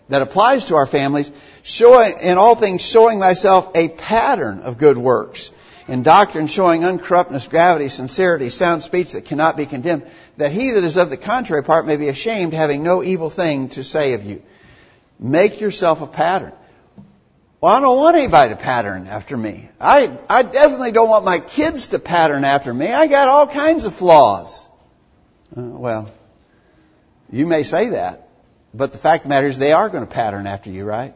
that 0.08 0.20
applies 0.20 0.66
to 0.66 0.76
our 0.76 0.86
families, 0.86 1.30
showing, 1.62 2.14
in 2.20 2.38
all 2.38 2.54
things 2.54 2.82
showing 2.82 3.20
thyself 3.20 3.70
a 3.74 3.88
pattern 3.88 4.60
of 4.60 4.78
good 4.78 4.98
works, 4.98 5.52
in 5.86 6.02
doctrine 6.02 6.46
showing 6.46 6.82
uncorruptness, 6.82 7.48
gravity, 7.48 7.88
sincerity, 7.88 8.50
sound 8.50 8.82
speech 8.82 9.12
that 9.12 9.24
cannot 9.24 9.56
be 9.56 9.64
condemned, 9.64 10.06
that 10.36 10.52
he 10.52 10.72
that 10.72 10.84
is 10.84 10.96
of 10.96 11.08
the 11.08 11.16
contrary 11.16 11.62
part 11.62 11.86
may 11.86 11.96
be 11.96 12.08
ashamed, 12.08 12.52
having 12.52 12.82
no 12.82 13.02
evil 13.02 13.30
thing 13.30 13.68
to 13.70 13.84
say 13.84 14.12
of 14.12 14.24
you. 14.24 14.42
Make 15.18 15.60
yourself 15.60 16.02
a 16.02 16.06
pattern. 16.06 16.52
Well, 17.60 17.74
I 17.74 17.80
don't 17.80 17.96
want 17.96 18.16
anybody 18.16 18.54
to 18.54 18.60
pattern 18.60 19.08
after 19.08 19.36
me. 19.36 19.68
I, 19.80 20.16
I 20.28 20.42
definitely 20.42 20.92
don't 20.92 21.08
want 21.08 21.24
my 21.24 21.40
kids 21.40 21.88
to 21.88 21.98
pattern 21.98 22.44
after 22.44 22.72
me. 22.72 22.86
I 22.86 23.08
got 23.08 23.26
all 23.26 23.48
kinds 23.48 23.84
of 23.84 23.94
flaws. 23.94 24.68
Uh, 25.56 25.62
well, 25.62 26.10
you 27.32 27.48
may 27.48 27.64
say 27.64 27.88
that, 27.90 28.28
but 28.72 28.92
the 28.92 28.98
fact 28.98 29.24
of 29.24 29.28
the 29.28 29.34
matter 29.34 29.48
is 29.48 29.58
they 29.58 29.72
are 29.72 29.88
going 29.88 30.06
to 30.06 30.10
pattern 30.10 30.46
after 30.46 30.70
you, 30.70 30.84
right? 30.84 31.14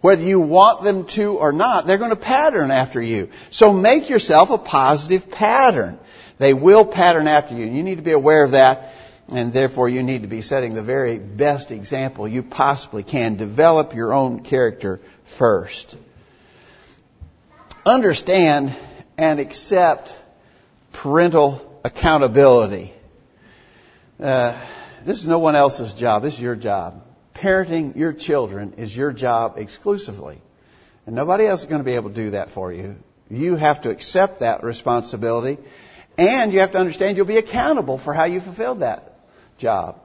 Whether 0.00 0.22
you 0.22 0.40
want 0.40 0.82
them 0.82 1.04
to 1.08 1.36
or 1.36 1.52
not, 1.52 1.86
they're 1.86 1.98
going 1.98 2.10
to 2.10 2.16
pattern 2.16 2.70
after 2.70 3.00
you. 3.00 3.28
So 3.50 3.72
make 3.72 4.08
yourself 4.08 4.50
a 4.50 4.58
positive 4.58 5.30
pattern. 5.30 5.98
They 6.38 6.54
will 6.54 6.86
pattern 6.86 7.28
after 7.28 7.54
you. 7.54 7.64
And 7.64 7.76
you 7.76 7.82
need 7.82 7.96
to 7.96 8.02
be 8.02 8.12
aware 8.12 8.44
of 8.44 8.52
that. 8.52 8.94
And 9.28 9.52
therefore 9.52 9.88
you 9.88 10.02
need 10.02 10.22
to 10.22 10.28
be 10.28 10.42
setting 10.42 10.74
the 10.74 10.82
very 10.82 11.18
best 11.18 11.70
example 11.70 12.28
you 12.28 12.42
possibly 12.42 13.02
can. 13.02 13.36
Develop 13.36 13.94
your 13.94 14.12
own 14.12 14.40
character 14.40 15.00
first. 15.24 15.96
Understand 17.86 18.74
and 19.16 19.40
accept 19.40 20.14
parental 20.92 21.80
accountability. 21.84 22.92
Uh, 24.20 24.56
this 25.04 25.18
is 25.18 25.26
no 25.26 25.38
one 25.38 25.56
else's 25.56 25.94
job. 25.94 26.22
This 26.22 26.34
is 26.34 26.40
your 26.40 26.56
job. 26.56 27.02
Parenting 27.34 27.96
your 27.96 28.12
children 28.12 28.74
is 28.76 28.96
your 28.96 29.12
job 29.12 29.54
exclusively. 29.56 30.40
And 31.06 31.16
nobody 31.16 31.46
else 31.46 31.62
is 31.62 31.66
going 31.66 31.80
to 31.80 31.84
be 31.84 31.96
able 31.96 32.10
to 32.10 32.14
do 32.14 32.30
that 32.30 32.50
for 32.50 32.72
you. 32.72 32.96
You 33.30 33.56
have 33.56 33.82
to 33.82 33.90
accept 33.90 34.40
that 34.40 34.62
responsibility 34.62 35.58
and 36.18 36.52
you 36.52 36.60
have 36.60 36.72
to 36.72 36.78
understand 36.78 37.16
you'll 37.16 37.26
be 37.26 37.38
accountable 37.38 37.98
for 37.98 38.12
how 38.12 38.24
you 38.24 38.40
fulfilled 38.40 38.80
that 38.80 39.11
job. 39.62 40.00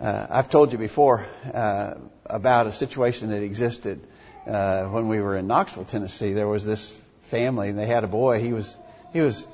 Uh, 0.00 0.26
I've 0.30 0.48
told 0.48 0.72
you 0.72 0.78
before 0.78 1.26
uh, 1.52 1.94
about 2.24 2.66
a 2.66 2.72
situation 2.72 3.28
that 3.28 3.42
existed 3.42 4.00
uh, 4.46 4.84
when 4.86 5.08
we 5.08 5.20
were 5.20 5.36
in 5.36 5.46
Knoxville, 5.46 5.84
Tennessee, 5.84 6.32
there 6.32 6.48
was 6.48 6.64
this 6.64 6.98
family 7.24 7.68
and 7.68 7.78
they 7.78 7.84
had 7.84 8.02
a 8.02 8.06
boy. 8.06 8.40
He 8.40 8.54
was 8.54 8.74
he 9.12 9.20
was 9.20 9.46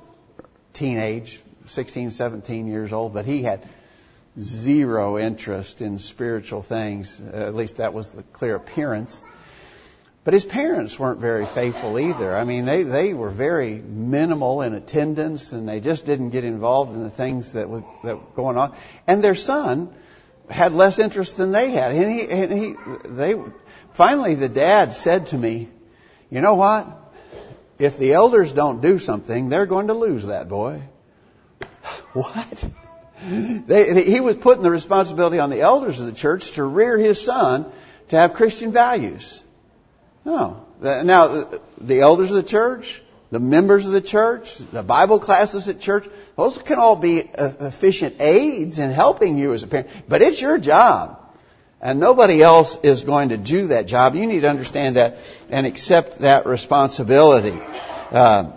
teenage, 0.72 1.40
16, 1.66 2.12
17 2.12 2.68
years 2.68 2.92
old, 2.92 3.12
but 3.12 3.26
he 3.26 3.42
had 3.42 3.68
zero 4.38 5.18
interest 5.18 5.82
in 5.82 5.98
spiritual 5.98 6.62
things. 6.62 7.20
At 7.20 7.56
least 7.56 7.78
that 7.78 7.92
was 7.92 8.12
the 8.12 8.22
clear 8.22 8.54
appearance. 8.54 9.20
But 10.28 10.34
his 10.34 10.44
parents 10.44 10.98
weren't 10.98 11.20
very 11.20 11.46
faithful 11.46 11.98
either. 11.98 12.36
I 12.36 12.44
mean, 12.44 12.66
they, 12.66 12.82
they 12.82 13.14
were 13.14 13.30
very 13.30 13.76
minimal 13.76 14.60
in 14.60 14.74
attendance 14.74 15.52
and 15.54 15.66
they 15.66 15.80
just 15.80 16.04
didn't 16.04 16.28
get 16.28 16.44
involved 16.44 16.92
in 16.92 17.02
the 17.02 17.08
things 17.08 17.54
that 17.54 17.70
were, 17.70 17.82
that 18.04 18.16
were 18.16 18.36
going 18.36 18.58
on. 18.58 18.76
And 19.06 19.24
their 19.24 19.34
son 19.34 19.90
had 20.50 20.74
less 20.74 20.98
interest 20.98 21.38
than 21.38 21.52
they 21.52 21.70
had. 21.70 21.94
And 21.94 22.12
he, 22.12 22.28
and 22.28 22.52
he, 22.52 22.74
they, 23.06 23.36
Finally, 23.94 24.34
the 24.34 24.50
dad 24.50 24.92
said 24.92 25.28
to 25.28 25.38
me, 25.38 25.70
You 26.28 26.42
know 26.42 26.56
what? 26.56 27.14
If 27.78 27.96
the 27.96 28.12
elders 28.12 28.52
don't 28.52 28.82
do 28.82 28.98
something, 28.98 29.48
they're 29.48 29.64
going 29.64 29.86
to 29.86 29.94
lose 29.94 30.26
that 30.26 30.46
boy. 30.46 30.82
what? 32.12 32.68
They, 33.22 33.92
they, 33.94 34.04
he 34.04 34.20
was 34.20 34.36
putting 34.36 34.62
the 34.62 34.70
responsibility 34.70 35.38
on 35.38 35.48
the 35.48 35.62
elders 35.62 35.98
of 36.00 36.04
the 36.04 36.12
church 36.12 36.50
to 36.52 36.64
rear 36.64 36.98
his 36.98 37.18
son 37.18 37.64
to 38.08 38.16
have 38.16 38.34
Christian 38.34 38.72
values. 38.72 39.42
No. 40.28 40.66
Now, 40.82 41.48
the 41.80 42.00
elders 42.00 42.28
of 42.28 42.36
the 42.36 42.42
church, 42.42 43.00
the 43.30 43.40
members 43.40 43.86
of 43.86 43.92
the 43.92 44.02
church, 44.02 44.56
the 44.56 44.82
Bible 44.82 45.20
classes 45.20 45.70
at 45.70 45.80
church, 45.80 46.06
those 46.36 46.58
can 46.58 46.78
all 46.78 46.96
be 46.96 47.20
efficient 47.20 48.16
aids 48.20 48.78
in 48.78 48.90
helping 48.90 49.38
you 49.38 49.54
as 49.54 49.62
a 49.62 49.66
parent. 49.66 49.88
But 50.06 50.20
it's 50.20 50.42
your 50.42 50.58
job 50.58 51.18
and 51.80 51.98
nobody 51.98 52.42
else 52.42 52.76
is 52.82 53.04
going 53.04 53.30
to 53.30 53.38
do 53.38 53.68
that 53.68 53.86
job. 53.86 54.16
You 54.16 54.26
need 54.26 54.40
to 54.40 54.50
understand 54.50 54.96
that 54.96 55.16
and 55.48 55.66
accept 55.66 56.18
that 56.18 56.44
responsibility. 56.44 57.58
Uh, 58.10 58.52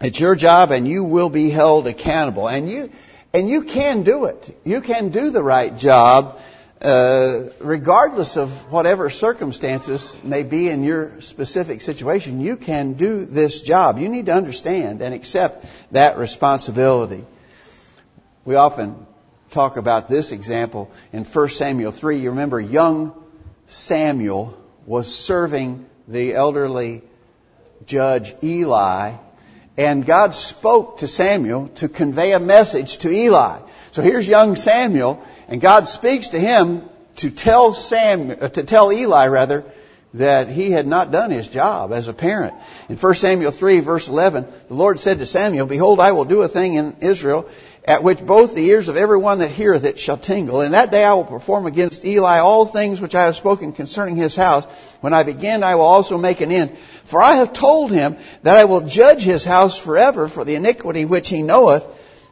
it's 0.00 0.18
your 0.18 0.34
job 0.34 0.72
and 0.72 0.88
you 0.88 1.04
will 1.04 1.30
be 1.30 1.48
held 1.48 1.86
accountable. 1.86 2.48
And 2.48 2.68
you, 2.68 2.90
and 3.32 3.48
you 3.48 3.62
can 3.62 4.02
do 4.02 4.24
it. 4.24 4.60
You 4.64 4.80
can 4.80 5.10
do 5.10 5.30
the 5.30 5.44
right 5.44 5.76
job, 5.76 6.40
uh, 6.84 7.48
regardless 7.60 8.36
of 8.36 8.70
whatever 8.70 9.08
circumstances 9.08 10.18
may 10.22 10.42
be 10.42 10.68
in 10.68 10.84
your 10.84 11.22
specific 11.22 11.80
situation. 11.80 12.42
You 12.42 12.56
can 12.56 12.92
do 12.92 13.24
this 13.24 13.62
job. 13.62 13.98
You 13.98 14.10
need 14.10 14.26
to 14.26 14.32
understand 14.32 15.00
and 15.00 15.14
accept 15.14 15.64
that 15.92 16.18
responsibility. 16.18 17.24
We 18.44 18.56
often 18.56 19.06
talk 19.50 19.78
about 19.78 20.10
this 20.10 20.30
example 20.30 20.90
in 21.10 21.24
1 21.24 21.48
Samuel 21.48 21.90
3. 21.90 22.18
You 22.18 22.30
remember 22.30 22.60
young 22.60 23.14
Samuel 23.66 24.54
was 24.84 25.14
serving 25.14 25.86
the 26.06 26.34
elderly 26.34 27.00
judge 27.86 28.34
Eli, 28.42 29.14
and 29.78 30.04
God 30.04 30.34
spoke 30.34 30.98
to 30.98 31.08
Samuel 31.08 31.68
to 31.76 31.88
convey 31.88 32.32
a 32.32 32.40
message 32.40 32.98
to 32.98 33.10
Eli. 33.10 33.60
So 33.94 34.02
here's 34.02 34.26
young 34.26 34.56
Samuel, 34.56 35.22
and 35.46 35.60
God 35.60 35.86
speaks 35.86 36.30
to 36.30 36.40
him 36.40 36.82
to 37.18 37.30
tell 37.30 37.74
Sam, 37.74 38.28
uh, 38.28 38.48
to 38.48 38.64
tell 38.64 38.92
Eli 38.92 39.28
rather, 39.28 39.64
that 40.14 40.48
he 40.48 40.72
had 40.72 40.88
not 40.88 41.12
done 41.12 41.30
his 41.30 41.46
job 41.46 41.92
as 41.92 42.08
a 42.08 42.12
parent. 42.12 42.54
In 42.88 42.96
1 42.96 43.14
Samuel 43.14 43.52
3 43.52 43.78
verse 43.78 44.08
11, 44.08 44.48
the 44.66 44.74
Lord 44.74 44.98
said 44.98 45.20
to 45.20 45.26
Samuel, 45.26 45.66
Behold, 45.66 46.00
I 46.00 46.10
will 46.10 46.24
do 46.24 46.42
a 46.42 46.48
thing 46.48 46.74
in 46.74 46.96
Israel 47.02 47.48
at 47.84 48.02
which 48.02 48.18
both 48.18 48.56
the 48.56 48.66
ears 48.66 48.88
of 48.88 48.96
every 48.96 49.18
one 49.18 49.38
that 49.38 49.52
heareth 49.52 49.84
it 49.84 50.00
shall 50.00 50.18
tingle. 50.18 50.62
In 50.62 50.72
that 50.72 50.90
day 50.90 51.04
I 51.04 51.14
will 51.14 51.22
perform 51.22 51.66
against 51.66 52.04
Eli 52.04 52.40
all 52.40 52.66
things 52.66 53.00
which 53.00 53.14
I 53.14 53.26
have 53.26 53.36
spoken 53.36 53.72
concerning 53.72 54.16
his 54.16 54.34
house. 54.34 54.66
When 55.02 55.14
I 55.14 55.22
begin, 55.22 55.62
I 55.62 55.76
will 55.76 55.82
also 55.82 56.18
make 56.18 56.40
an 56.40 56.50
end. 56.50 56.76
For 57.04 57.22
I 57.22 57.34
have 57.34 57.52
told 57.52 57.92
him 57.92 58.16
that 58.42 58.56
I 58.56 58.64
will 58.64 58.80
judge 58.80 59.22
his 59.22 59.44
house 59.44 59.78
forever 59.78 60.26
for 60.26 60.44
the 60.44 60.56
iniquity 60.56 61.04
which 61.04 61.28
he 61.28 61.42
knoweth, 61.42 61.86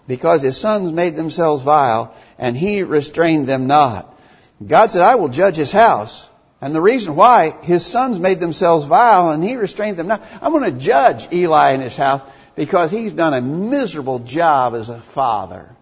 because 0.07 0.43
his 0.43 0.57
sons 0.57 0.93
made 0.93 1.17
themselves 1.17 1.63
vile, 1.63 2.15
and 2.39 2.57
he 2.57 2.83
restrained 2.83 3.47
them 3.47 3.67
not. 3.67 4.13
God 4.65 4.91
said, 4.91 5.03
I 5.03 5.17
will 5.17 5.29
judge 5.29 5.57
his 5.57 5.73
house. 5.73 6.29
And 6.61 6.75
the 6.75 6.81
reason 6.81 7.17
why 7.17 7.51
his 7.63 7.85
sons 7.85 8.21
made 8.21 8.39
themselves 8.39 8.85
vile 8.85 9.31
and 9.31 9.43
he 9.43 9.57
restrained 9.57 9.97
them 9.97 10.07
not, 10.07 10.23
I'm 10.41 10.53
going 10.53 10.73
to 10.73 10.79
judge 10.79 11.33
Eli 11.33 11.73
and 11.73 11.83
his 11.83 11.97
house 11.97 12.23
because 12.55 12.93
he's 12.93 13.13
done 13.13 13.35
a 13.35 13.41
miserable 13.41 14.21
job 14.21 14.77
as 14.77 14.89
a 14.89 15.01
father. 15.01 15.75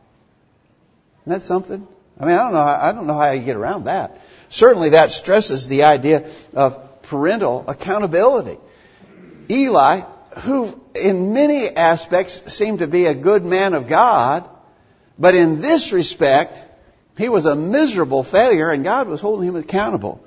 Isn't 1.22 1.32
that 1.32 1.42
something? 1.42 1.86
I 2.18 2.24
mean, 2.24 2.34
I 2.34 2.38
don't 2.44 2.52
know. 2.52 2.60
I 2.60 2.92
don't 2.92 3.06
know 3.06 3.14
how 3.14 3.30
you 3.30 3.42
get 3.42 3.56
around 3.56 3.84
that. 3.84 4.20
Certainly, 4.48 4.90
that 4.90 5.10
stresses 5.10 5.68
the 5.68 5.84
idea 5.84 6.30
of 6.54 7.02
parental 7.02 7.64
accountability. 7.68 8.58
Eli, 9.50 10.02
who 10.42 10.80
in 10.94 11.32
many 11.32 11.68
aspects 11.68 12.52
seemed 12.52 12.80
to 12.80 12.86
be 12.86 13.06
a 13.06 13.14
good 13.14 13.44
man 13.44 13.74
of 13.74 13.88
God, 13.88 14.48
but 15.18 15.34
in 15.34 15.60
this 15.60 15.92
respect, 15.92 16.58
he 17.16 17.28
was 17.28 17.44
a 17.44 17.54
miserable 17.54 18.22
failure 18.22 18.70
and 18.70 18.82
God 18.82 19.08
was 19.08 19.20
holding 19.20 19.48
him 19.48 19.56
accountable. 19.56 20.24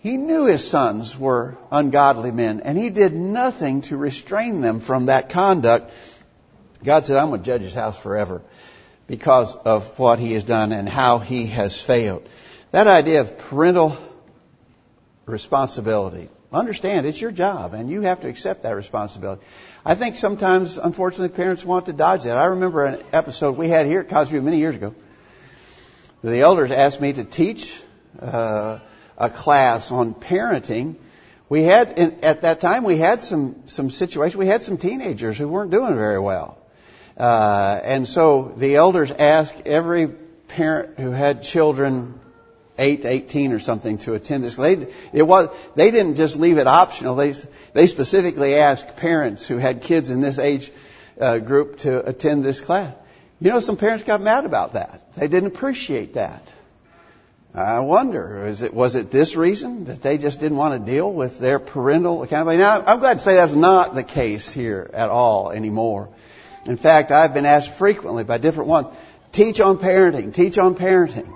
He 0.00 0.16
knew 0.16 0.46
his 0.46 0.66
sons 0.66 1.16
were 1.16 1.56
ungodly 1.70 2.32
men 2.32 2.60
and 2.60 2.76
he 2.76 2.90
did 2.90 3.14
nothing 3.14 3.82
to 3.82 3.96
restrain 3.96 4.60
them 4.60 4.80
from 4.80 5.06
that 5.06 5.28
conduct. 5.28 5.92
God 6.82 7.04
said, 7.04 7.18
I'm 7.18 7.28
going 7.28 7.42
to 7.42 7.46
judge 7.46 7.62
his 7.62 7.74
house 7.74 7.98
forever 7.98 8.42
because 9.06 9.54
of 9.54 9.98
what 9.98 10.18
he 10.18 10.32
has 10.32 10.44
done 10.44 10.72
and 10.72 10.88
how 10.88 11.18
he 11.18 11.46
has 11.46 11.80
failed. 11.80 12.28
That 12.70 12.86
idea 12.86 13.20
of 13.20 13.36
parental 13.36 13.96
responsibility. 15.26 16.28
Understand, 16.52 17.06
it's 17.06 17.20
your 17.20 17.32
job 17.32 17.72
and 17.72 17.88
you 17.88 18.02
have 18.02 18.20
to 18.20 18.28
accept 18.28 18.64
that 18.64 18.76
responsibility. 18.76 19.42
I 19.86 19.94
think 19.94 20.16
sometimes, 20.16 20.76
unfortunately, 20.76 21.34
parents 21.34 21.64
want 21.64 21.86
to 21.86 21.94
dodge 21.94 22.24
that. 22.24 22.36
I 22.36 22.44
remember 22.46 22.84
an 22.84 23.02
episode 23.12 23.56
we 23.56 23.68
had 23.68 23.86
here 23.86 24.00
at 24.00 24.08
Cosview 24.08 24.42
many 24.42 24.58
years 24.58 24.76
ago. 24.76 24.94
The 26.22 26.40
elders 26.40 26.70
asked 26.70 27.00
me 27.00 27.14
to 27.14 27.24
teach 27.24 27.82
uh, 28.20 28.80
a 29.16 29.30
class 29.30 29.90
on 29.90 30.14
parenting. 30.14 30.96
We 31.48 31.62
had, 31.62 31.98
at 31.98 32.42
that 32.42 32.60
time, 32.60 32.84
we 32.84 32.98
had 32.98 33.22
some, 33.22 33.62
some 33.66 33.90
situations, 33.90 34.36
we 34.36 34.46
had 34.46 34.62
some 34.62 34.76
teenagers 34.76 35.38
who 35.38 35.48
weren't 35.48 35.70
doing 35.70 35.94
very 35.94 36.20
well. 36.20 36.58
Uh, 37.16 37.80
and 37.82 38.06
so 38.06 38.52
the 38.56 38.76
elders 38.76 39.10
asked 39.10 39.66
every 39.66 40.06
parent 40.06 40.98
who 40.98 41.10
had 41.10 41.42
children 41.42 42.20
8 42.78 43.02
to 43.02 43.08
18 43.08 43.52
or 43.52 43.58
something 43.58 43.98
to 43.98 44.14
attend 44.14 44.44
this. 44.44 44.56
They, 44.56 44.86
it 45.12 45.22
was, 45.22 45.48
they 45.74 45.90
didn't 45.90 46.14
just 46.14 46.36
leave 46.36 46.58
it 46.58 46.66
optional. 46.66 47.16
They, 47.16 47.34
they 47.74 47.86
specifically 47.86 48.54
asked 48.54 48.96
parents 48.96 49.46
who 49.46 49.58
had 49.58 49.82
kids 49.82 50.10
in 50.10 50.20
this 50.20 50.38
age 50.38 50.70
uh, 51.20 51.38
group 51.38 51.78
to 51.80 52.06
attend 52.06 52.44
this 52.44 52.60
class. 52.60 52.94
You 53.40 53.50
know, 53.50 53.60
some 53.60 53.76
parents 53.76 54.04
got 54.04 54.20
mad 54.20 54.44
about 54.44 54.74
that. 54.74 55.12
They 55.14 55.28
didn't 55.28 55.48
appreciate 55.48 56.14
that. 56.14 56.42
I 57.54 57.80
wonder, 57.80 58.46
is 58.46 58.62
it, 58.62 58.72
was 58.72 58.94
it 58.94 59.10
this 59.10 59.36
reason 59.36 59.84
that 59.84 60.00
they 60.00 60.16
just 60.16 60.40
didn't 60.40 60.56
want 60.56 60.86
to 60.86 60.90
deal 60.90 61.12
with 61.12 61.38
their 61.38 61.58
parental 61.58 62.22
accountability? 62.22 62.62
Now, 62.62 62.82
I'm 62.86 62.98
glad 63.00 63.18
to 63.18 63.18
say 63.18 63.34
that's 63.34 63.52
not 63.52 63.94
the 63.94 64.04
case 64.04 64.50
here 64.50 64.88
at 64.94 65.10
all 65.10 65.50
anymore. 65.50 66.08
In 66.64 66.78
fact, 66.78 67.10
I've 67.10 67.34
been 67.34 67.44
asked 67.44 67.70
frequently 67.74 68.24
by 68.24 68.38
different 68.38 68.70
ones, 68.70 68.86
teach 69.32 69.60
on 69.60 69.76
parenting, 69.76 70.32
teach 70.32 70.56
on 70.56 70.74
parenting. 70.76 71.30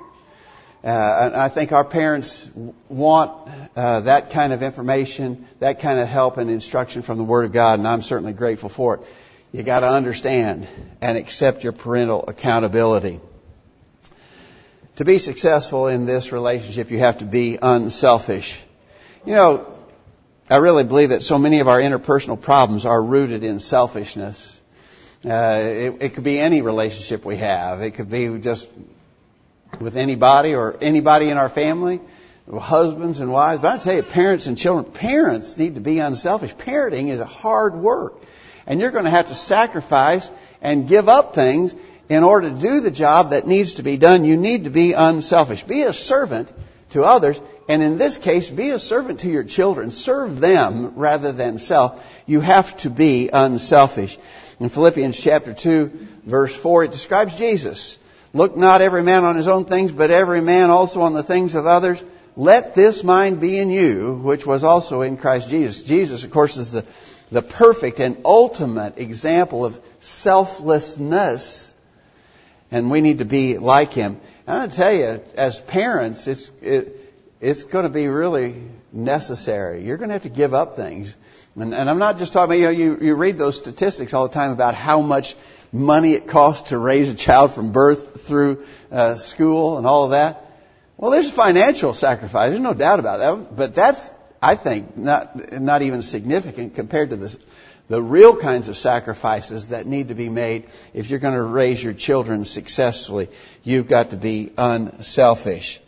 Uh, 0.86 1.24
and 1.24 1.34
I 1.34 1.48
think 1.48 1.72
our 1.72 1.84
parents 1.84 2.48
want 2.88 3.50
uh, 3.74 4.00
that 4.00 4.30
kind 4.30 4.52
of 4.52 4.62
information, 4.62 5.48
that 5.58 5.80
kind 5.80 5.98
of 5.98 6.06
help 6.06 6.36
and 6.36 6.48
instruction 6.48 7.02
from 7.02 7.18
the 7.18 7.24
Word 7.24 7.44
of 7.44 7.52
God, 7.52 7.80
and 7.80 7.88
I'm 7.88 8.02
certainly 8.02 8.32
grateful 8.32 8.68
for 8.68 8.94
it. 8.94 9.00
You 9.50 9.64
got 9.64 9.80
to 9.80 9.88
understand 9.88 10.68
and 11.00 11.18
accept 11.18 11.64
your 11.64 11.72
parental 11.72 12.24
accountability. 12.28 13.18
To 14.96 15.04
be 15.04 15.18
successful 15.18 15.88
in 15.88 16.06
this 16.06 16.30
relationship, 16.30 16.92
you 16.92 17.00
have 17.00 17.18
to 17.18 17.24
be 17.24 17.58
unselfish. 17.60 18.62
You 19.24 19.34
know, 19.34 19.74
I 20.48 20.58
really 20.58 20.84
believe 20.84 21.08
that 21.08 21.24
so 21.24 21.36
many 21.36 21.58
of 21.58 21.66
our 21.66 21.80
interpersonal 21.80 22.40
problems 22.40 22.86
are 22.86 23.02
rooted 23.02 23.42
in 23.42 23.58
selfishness. 23.58 24.60
Uh, 25.24 25.62
it, 25.64 25.96
it 26.00 26.14
could 26.14 26.22
be 26.22 26.38
any 26.38 26.62
relationship 26.62 27.24
we 27.24 27.38
have. 27.38 27.82
It 27.82 27.94
could 27.94 28.08
be 28.08 28.38
just 28.38 28.68
with 29.80 29.96
anybody 29.96 30.54
or 30.54 30.76
anybody 30.80 31.30
in 31.30 31.36
our 31.36 31.48
family, 31.48 32.00
husbands 32.52 33.20
and 33.20 33.30
wives. 33.30 33.60
But 33.60 33.80
I 33.80 33.82
tell 33.82 33.94
you, 33.94 34.02
parents 34.02 34.46
and 34.46 34.56
children, 34.56 34.92
parents 34.92 35.56
need 35.56 35.74
to 35.74 35.80
be 35.80 35.98
unselfish. 35.98 36.54
Parenting 36.54 37.08
is 37.08 37.20
a 37.20 37.26
hard 37.26 37.74
work. 37.74 38.22
And 38.66 38.80
you're 38.80 38.90
going 38.90 39.04
to 39.04 39.10
have 39.10 39.28
to 39.28 39.34
sacrifice 39.34 40.28
and 40.60 40.88
give 40.88 41.08
up 41.08 41.34
things 41.34 41.74
in 42.08 42.22
order 42.22 42.50
to 42.50 42.56
do 42.56 42.80
the 42.80 42.90
job 42.90 43.30
that 43.30 43.46
needs 43.46 43.74
to 43.74 43.82
be 43.82 43.96
done, 43.96 44.24
you 44.24 44.36
need 44.36 44.64
to 44.64 44.70
be 44.70 44.92
unselfish. 44.92 45.64
Be 45.64 45.82
a 45.82 45.92
servant 45.92 46.52
to 46.90 47.02
others, 47.02 47.40
and 47.68 47.82
in 47.82 47.98
this 47.98 48.16
case, 48.16 48.48
be 48.48 48.70
a 48.70 48.78
servant 48.78 49.20
to 49.20 49.28
your 49.28 49.42
children. 49.42 49.90
Serve 49.90 50.38
them 50.38 50.92
rather 50.94 51.32
than 51.32 51.58
self. 51.58 52.04
You 52.26 52.40
have 52.40 52.76
to 52.78 52.90
be 52.90 53.28
unselfish. 53.32 54.18
In 54.60 54.68
Philippians 54.68 55.20
chapter 55.20 55.52
2, 55.52 55.90
verse 56.24 56.54
4, 56.54 56.84
it 56.84 56.92
describes 56.92 57.36
Jesus. 57.36 57.98
Look 58.36 58.56
not 58.56 58.80
every 58.80 59.02
man 59.02 59.24
on 59.24 59.36
his 59.36 59.48
own 59.48 59.64
things, 59.64 59.92
but 59.92 60.10
every 60.10 60.40
man 60.40 60.70
also 60.70 61.00
on 61.00 61.14
the 61.14 61.22
things 61.22 61.54
of 61.54 61.66
others. 61.66 62.02
Let 62.36 62.74
this 62.74 63.02
mind 63.02 63.40
be 63.40 63.58
in 63.58 63.70
you, 63.70 64.14
which 64.14 64.44
was 64.44 64.62
also 64.62 65.00
in 65.00 65.16
Christ 65.16 65.48
Jesus. 65.48 65.82
Jesus, 65.82 66.22
of 66.22 66.30
course, 66.30 66.56
is 66.56 66.72
the, 66.72 66.84
the 67.32 67.42
perfect 67.42 67.98
and 67.98 68.18
ultimate 68.24 68.98
example 68.98 69.64
of 69.64 69.80
selflessness 70.00 71.66
and 72.70 72.90
we 72.90 73.00
need 73.00 73.18
to 73.18 73.24
be 73.24 73.58
like 73.58 73.92
him. 73.92 74.20
And 74.46 74.62
I 74.62 74.66
tell 74.68 74.92
you, 74.92 75.20
as 75.36 75.60
parents, 75.60 76.28
it's 76.28 76.50
it, 76.62 77.14
it's 77.40 77.62
going 77.64 77.84
to 77.84 77.90
be 77.90 78.08
really 78.08 78.62
necessary. 78.92 79.84
You're 79.84 79.96
going 79.96 80.08
to 80.08 80.14
have 80.14 80.22
to 80.22 80.28
give 80.28 80.54
up 80.54 80.76
things, 80.76 81.14
and, 81.54 81.74
and 81.74 81.88
I'm 81.88 81.98
not 81.98 82.18
just 82.18 82.32
talking 82.32 82.52
about 82.60 82.76
you 82.76 82.88
know 82.88 82.96
you 82.96 83.06
you 83.08 83.14
read 83.14 83.38
those 83.38 83.56
statistics 83.56 84.14
all 84.14 84.28
the 84.28 84.34
time 84.34 84.52
about 84.52 84.74
how 84.74 85.00
much 85.00 85.36
money 85.72 86.12
it 86.12 86.26
costs 86.26 86.70
to 86.70 86.78
raise 86.78 87.10
a 87.10 87.14
child 87.14 87.52
from 87.52 87.72
birth 87.72 88.15
through 88.26 88.66
uh, 88.90 89.16
school 89.16 89.78
and 89.78 89.86
all 89.86 90.04
of 90.04 90.10
that. 90.10 90.42
Well, 90.96 91.10
there's 91.10 91.30
financial 91.30 91.94
sacrifice. 91.94 92.50
There's 92.50 92.60
no 92.60 92.74
doubt 92.74 93.00
about 93.00 93.18
that, 93.18 93.56
but 93.56 93.74
that's 93.74 94.12
I 94.40 94.54
think 94.54 94.96
not 94.96 95.52
not 95.60 95.82
even 95.82 96.02
significant 96.02 96.74
compared 96.74 97.10
to 97.10 97.16
the 97.16 97.38
the 97.88 98.02
real 98.02 98.36
kinds 98.36 98.68
of 98.68 98.76
sacrifices 98.76 99.68
that 99.68 99.86
need 99.86 100.08
to 100.08 100.14
be 100.14 100.28
made 100.28 100.64
if 100.92 101.08
you're 101.08 101.20
going 101.20 101.34
to 101.34 101.42
raise 101.42 101.82
your 101.82 101.92
children 101.92 102.44
successfully. 102.44 103.28
You've 103.62 103.88
got 103.88 104.10
to 104.10 104.16
be 104.16 104.52
unselfish. 104.58 105.80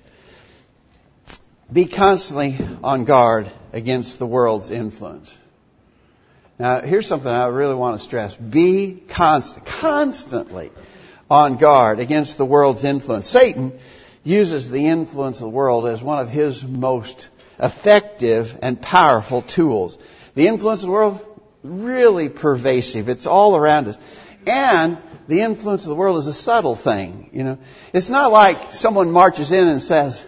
Be 1.72 1.86
constantly 1.86 2.56
on 2.82 3.04
guard 3.04 3.50
against 3.72 4.18
the 4.18 4.26
world's 4.26 4.70
influence. 4.70 5.36
Now, 6.58 6.80
here's 6.80 7.06
something 7.06 7.30
I 7.30 7.46
really 7.46 7.74
want 7.74 7.98
to 7.98 8.04
stress. 8.04 8.34
Be 8.36 9.00
constant, 9.08 9.66
constantly 9.66 10.70
on 11.30 11.56
guard 11.56 12.00
against 12.00 12.38
the 12.38 12.44
world's 12.44 12.84
influence. 12.84 13.28
Satan 13.28 13.78
uses 14.24 14.70
the 14.70 14.86
influence 14.86 15.38
of 15.38 15.42
the 15.42 15.50
world 15.50 15.86
as 15.86 16.02
one 16.02 16.18
of 16.18 16.28
his 16.28 16.64
most 16.64 17.28
effective 17.58 18.58
and 18.62 18.80
powerful 18.80 19.42
tools. 19.42 19.98
The 20.34 20.46
influence 20.46 20.82
of 20.82 20.88
the 20.88 20.92
world, 20.92 21.40
really 21.62 22.28
pervasive. 22.28 23.08
It's 23.08 23.26
all 23.26 23.56
around 23.56 23.88
us. 23.88 23.98
And 24.46 24.98
the 25.26 25.42
influence 25.42 25.84
of 25.84 25.90
the 25.90 25.94
world 25.94 26.18
is 26.18 26.26
a 26.26 26.34
subtle 26.34 26.76
thing, 26.76 27.30
you 27.32 27.44
know. 27.44 27.58
It's 27.92 28.10
not 28.10 28.32
like 28.32 28.72
someone 28.72 29.10
marches 29.10 29.52
in 29.52 29.68
and 29.68 29.82
says, 29.82 30.24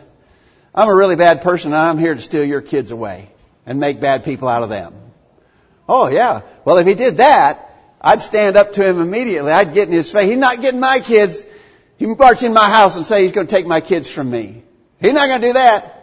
I'm 0.74 0.88
a 0.88 0.94
really 0.94 1.16
bad 1.16 1.42
person 1.42 1.72
and 1.72 1.80
I'm 1.80 1.98
here 1.98 2.14
to 2.14 2.20
steal 2.20 2.44
your 2.44 2.60
kids 2.60 2.90
away 2.90 3.30
and 3.66 3.80
make 3.80 4.00
bad 4.00 4.24
people 4.24 4.48
out 4.48 4.62
of 4.62 4.68
them. 4.68 4.94
Oh 5.88 6.08
yeah. 6.08 6.42
Well, 6.64 6.78
if 6.78 6.86
he 6.86 6.94
did 6.94 7.16
that, 7.16 7.69
I'd 8.00 8.22
stand 8.22 8.56
up 8.56 8.72
to 8.74 8.86
him 8.86 9.00
immediately. 9.00 9.52
I'd 9.52 9.74
get 9.74 9.88
in 9.88 9.94
his 9.94 10.10
face. 10.10 10.28
He's 10.28 10.38
not 10.38 10.60
getting 10.60 10.80
my 10.80 11.00
kids. 11.00 11.44
He 11.98 12.06
can 12.06 12.16
march 12.16 12.42
in 12.42 12.54
my 12.54 12.70
house 12.70 12.96
and 12.96 13.04
say 13.04 13.22
he's 13.22 13.32
going 13.32 13.46
to 13.46 13.54
take 13.54 13.66
my 13.66 13.80
kids 13.80 14.08
from 14.08 14.30
me. 14.30 14.62
He's 15.00 15.12
not 15.12 15.28
going 15.28 15.40
to 15.40 15.46
do 15.48 15.52
that. 15.54 15.96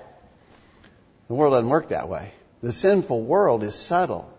The 1.28 1.34
world 1.34 1.54
doesn't 1.54 1.70
work 1.70 1.90
that 1.90 2.08
way. 2.08 2.32
The 2.62 2.72
sinful 2.72 3.22
world 3.22 3.64
is 3.64 3.76
subtle 3.76 4.32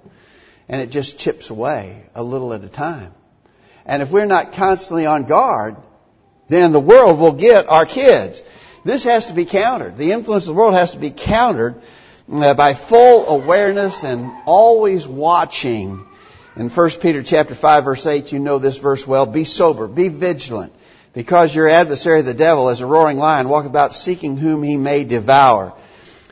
and 0.69 0.81
it 0.81 0.91
just 0.91 1.19
chips 1.19 1.51
away 1.51 2.05
a 2.15 2.23
little 2.23 2.53
at 2.53 2.63
a 2.63 2.69
time. 2.69 3.13
And 3.87 4.03
if 4.03 4.11
we're 4.11 4.27
not 4.27 4.53
constantly 4.53 5.07
on 5.07 5.25
guard, 5.25 5.77
then 6.49 6.73
the 6.73 6.81
world 6.81 7.19
will 7.19 7.33
get 7.33 7.69
our 7.69 7.87
kids. 7.87 8.43
This 8.85 9.05
has 9.05 9.27
to 9.27 9.33
be 9.33 9.45
countered. 9.45 9.97
The 9.97 10.13
influence 10.13 10.45
of 10.45 10.55
the 10.55 10.61
world 10.61 10.75
has 10.75 10.93
to 10.93 10.99
be 10.99 11.11
countered 11.11 11.81
uh, 12.31 12.55
by 12.55 12.75
full 12.75 13.29
awareness 13.29 14.05
and 14.05 14.31
always 14.47 15.07
watching. 15.07 16.07
In 16.59 16.71
1 16.71 16.91
Peter 17.01 17.23
chapter 17.23 17.55
5 17.55 17.85
verse 17.85 18.05
8, 18.05 18.33
you 18.33 18.41
know 18.41 18.59
this 18.59 18.79
verse 18.79 19.07
well. 19.07 19.27
Be 19.27 19.45
sober, 19.45 19.87
be 19.87 20.09
vigilant, 20.09 20.73
because 21.13 21.55
your 21.55 21.69
adversary 21.69 22.23
the 22.23 22.35
devil 22.35 22.69
as 22.69 22.81
a 22.81 22.87
roaring 22.87 23.17
lion 23.17 23.49
walketh 23.49 23.71
about 23.71 23.95
seeking 23.95 24.37
whom 24.37 24.65
he 24.65 24.77
may 24.77 25.05
devour. 25.05 25.73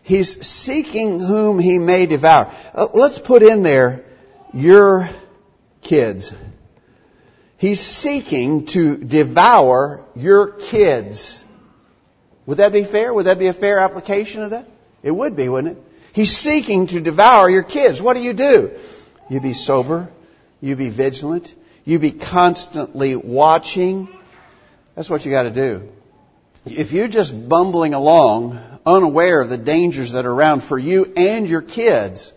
He's 0.02 0.44
seeking 0.44 1.20
whom 1.20 1.60
he 1.60 1.78
may 1.78 2.06
devour. 2.06 2.50
Uh, 2.74 2.88
let's 2.92 3.20
put 3.20 3.44
in 3.44 3.62
there 3.62 4.04
your 4.52 5.08
kids. 5.80 6.32
He's 7.56 7.80
seeking 7.80 8.66
to 8.66 8.96
devour 8.96 10.04
your 10.16 10.48
kids. 10.48 11.38
Would 12.46 12.58
that 12.58 12.72
be 12.72 12.82
fair? 12.82 13.14
Would 13.14 13.26
that 13.26 13.38
be 13.38 13.46
a 13.46 13.52
fair 13.52 13.78
application 13.78 14.42
of 14.42 14.50
that? 14.50 14.68
It 15.04 15.12
would 15.12 15.36
be, 15.36 15.48
wouldn't 15.48 15.78
it? 15.78 15.82
He's 16.12 16.36
seeking 16.36 16.88
to 16.88 17.00
devour 17.00 17.48
your 17.48 17.62
kids. 17.62 18.02
What 18.02 18.14
do 18.14 18.22
you 18.22 18.32
do? 18.32 18.72
You 19.28 19.40
be 19.40 19.52
sober. 19.52 20.08
You 20.60 20.76
be 20.76 20.88
vigilant. 20.88 21.54
You 21.84 21.98
be 21.98 22.10
constantly 22.10 23.16
watching. 23.16 24.08
That's 24.94 25.10
what 25.10 25.24
you 25.24 25.30
got 25.30 25.44
to 25.44 25.50
do. 25.50 25.88
If 26.64 26.92
you're 26.92 27.08
just 27.08 27.48
bumbling 27.48 27.94
along, 27.94 28.58
unaware 28.84 29.40
of 29.40 29.50
the 29.50 29.58
dangers 29.58 30.12
that 30.12 30.26
are 30.26 30.32
around 30.32 30.62
for 30.62 30.78
you 30.78 31.12
and 31.16 31.48
your 31.48 31.62
kids, 31.62 32.32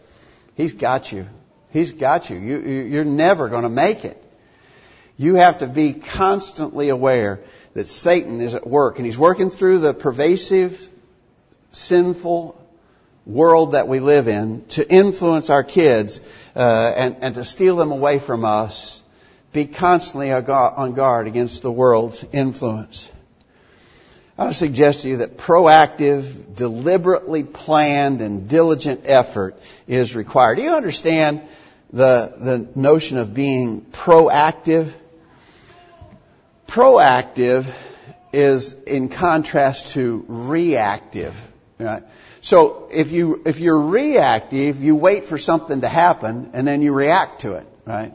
He's 0.59 0.73
got 0.73 1.13
you. 1.13 1.25
He's 1.71 1.93
got 1.93 2.29
you. 2.29 2.37
you 2.37 2.59
you're 2.59 3.05
never 3.05 3.47
going 3.47 3.63
to 3.63 3.69
make 3.69 4.03
it. 4.03 4.21
You 5.15 5.35
have 5.35 5.59
to 5.59 5.67
be 5.67 5.93
constantly 5.93 6.89
aware 6.89 7.39
that 7.75 7.87
Satan 7.87 8.41
is 8.41 8.55
at 8.55 8.67
work 8.67 8.97
and 8.97 9.05
he's 9.05 9.17
working 9.17 9.51
through 9.51 9.77
the 9.77 9.93
pervasive, 9.93 10.89
sinful 11.71 12.61
world 13.29 13.73
that 13.73 13.87
we 13.87 13.99
live 13.99 14.27
in 14.27 14.65
to 14.69 14.89
influence 14.89 15.49
our 15.49 15.63
kids 15.63 16.19
uh, 16.55 16.93
and, 16.95 17.17
and 17.21 17.35
to 17.35 17.45
steal 17.45 17.75
them 17.75 17.91
away 17.91 18.19
from 18.19 18.43
us. 18.43 19.01
Be 19.53 19.65
constantly 19.65 20.31
on 20.31 20.93
guard 20.93 21.27
against 21.27 21.61
the 21.61 21.71
world's 21.71 22.23
influence. 22.31 23.09
I 24.37 24.45
would 24.45 24.55
suggest 24.55 25.01
to 25.01 25.09
you 25.09 25.17
that 25.17 25.37
proactive, 25.37 26.55
deliberately 26.55 27.43
planned, 27.43 28.21
and 28.21 28.47
diligent 28.47 29.01
effort 29.03 29.61
is 29.87 30.15
required. 30.15 30.55
Do 30.55 30.61
you 30.61 30.75
understand 30.75 31.41
the, 31.91 32.33
the 32.37 32.69
notion 32.79 33.17
of 33.17 33.33
being 33.33 33.81
proactive? 33.81 34.93
Proactive 36.67 37.65
is 38.31 38.73
in 38.87 39.09
contrast 39.09 39.89
to 39.93 40.23
reactive. 40.27 41.35
Right? 41.79 42.03
So 42.49 42.89
if 42.91 43.11
you 43.11 43.43
if 43.45 43.59
you're 43.59 43.79
reactive, 43.79 44.83
you 44.83 44.95
wait 44.95 45.25
for 45.25 45.37
something 45.37 45.81
to 45.81 45.87
happen 45.87 46.49
and 46.53 46.67
then 46.67 46.81
you 46.81 46.93
react 46.93 47.41
to 47.41 47.53
it, 47.53 47.67
right? 47.85 48.11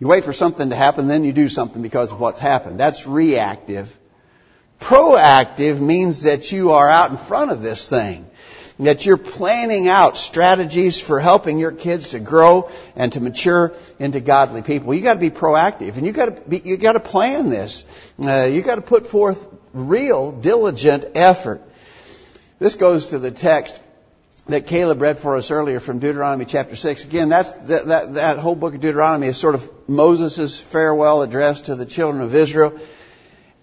You 0.00 0.08
wait 0.08 0.24
for 0.24 0.32
something 0.32 0.70
to 0.70 0.74
happen, 0.74 1.06
then 1.06 1.22
you 1.22 1.32
do 1.32 1.48
something 1.48 1.80
because 1.80 2.10
of 2.10 2.18
what's 2.18 2.40
happened. 2.40 2.80
That's 2.80 3.06
reactive. 3.06 3.96
Proactive 4.80 5.78
means 5.78 6.24
that 6.24 6.50
you 6.50 6.72
are 6.72 6.88
out 6.88 7.12
in 7.12 7.18
front 7.18 7.52
of 7.52 7.62
this 7.62 7.88
thing 7.88 8.28
that 8.80 9.06
you're 9.06 9.16
planning 9.16 9.86
out 9.86 10.16
strategies 10.16 11.00
for 11.00 11.20
helping 11.20 11.60
your 11.60 11.72
kids 11.72 12.10
to 12.10 12.18
grow 12.18 12.70
and 12.96 13.12
to 13.12 13.20
mature 13.20 13.74
into 14.00 14.18
godly 14.18 14.62
people. 14.62 14.92
You 14.92 15.02
got 15.02 15.14
to 15.14 15.20
be 15.20 15.30
proactive, 15.30 15.96
and 15.96 16.06
you 16.06 16.12
got 16.12 16.26
to 16.26 16.32
be, 16.32 16.62
you 16.64 16.76
got 16.76 16.92
to 16.94 17.00
plan 17.00 17.48
this. 17.48 17.84
Uh, 18.20 18.48
you 18.50 18.62
got 18.62 18.76
to 18.76 18.82
put 18.82 19.06
forth 19.06 19.46
real, 19.72 20.32
diligent 20.32 21.04
effort. 21.14 21.62
This 22.58 22.74
goes 22.74 23.08
to 23.08 23.20
the 23.20 23.30
text 23.30 23.80
that 24.48 24.66
Caleb 24.66 25.00
read 25.00 25.20
for 25.20 25.36
us 25.36 25.52
earlier 25.52 25.78
from 25.78 26.00
Deuteronomy 26.00 26.44
chapter 26.44 26.74
6. 26.74 27.04
Again, 27.04 27.28
that's, 27.28 27.54
that, 27.54 27.86
that, 27.86 28.14
that 28.14 28.38
whole 28.38 28.56
book 28.56 28.74
of 28.74 28.80
Deuteronomy 28.80 29.28
is 29.28 29.36
sort 29.36 29.54
of 29.54 29.70
Moses' 29.88 30.58
farewell 30.58 31.22
address 31.22 31.62
to 31.62 31.76
the 31.76 31.86
children 31.86 32.20
of 32.20 32.34
Israel. 32.34 32.76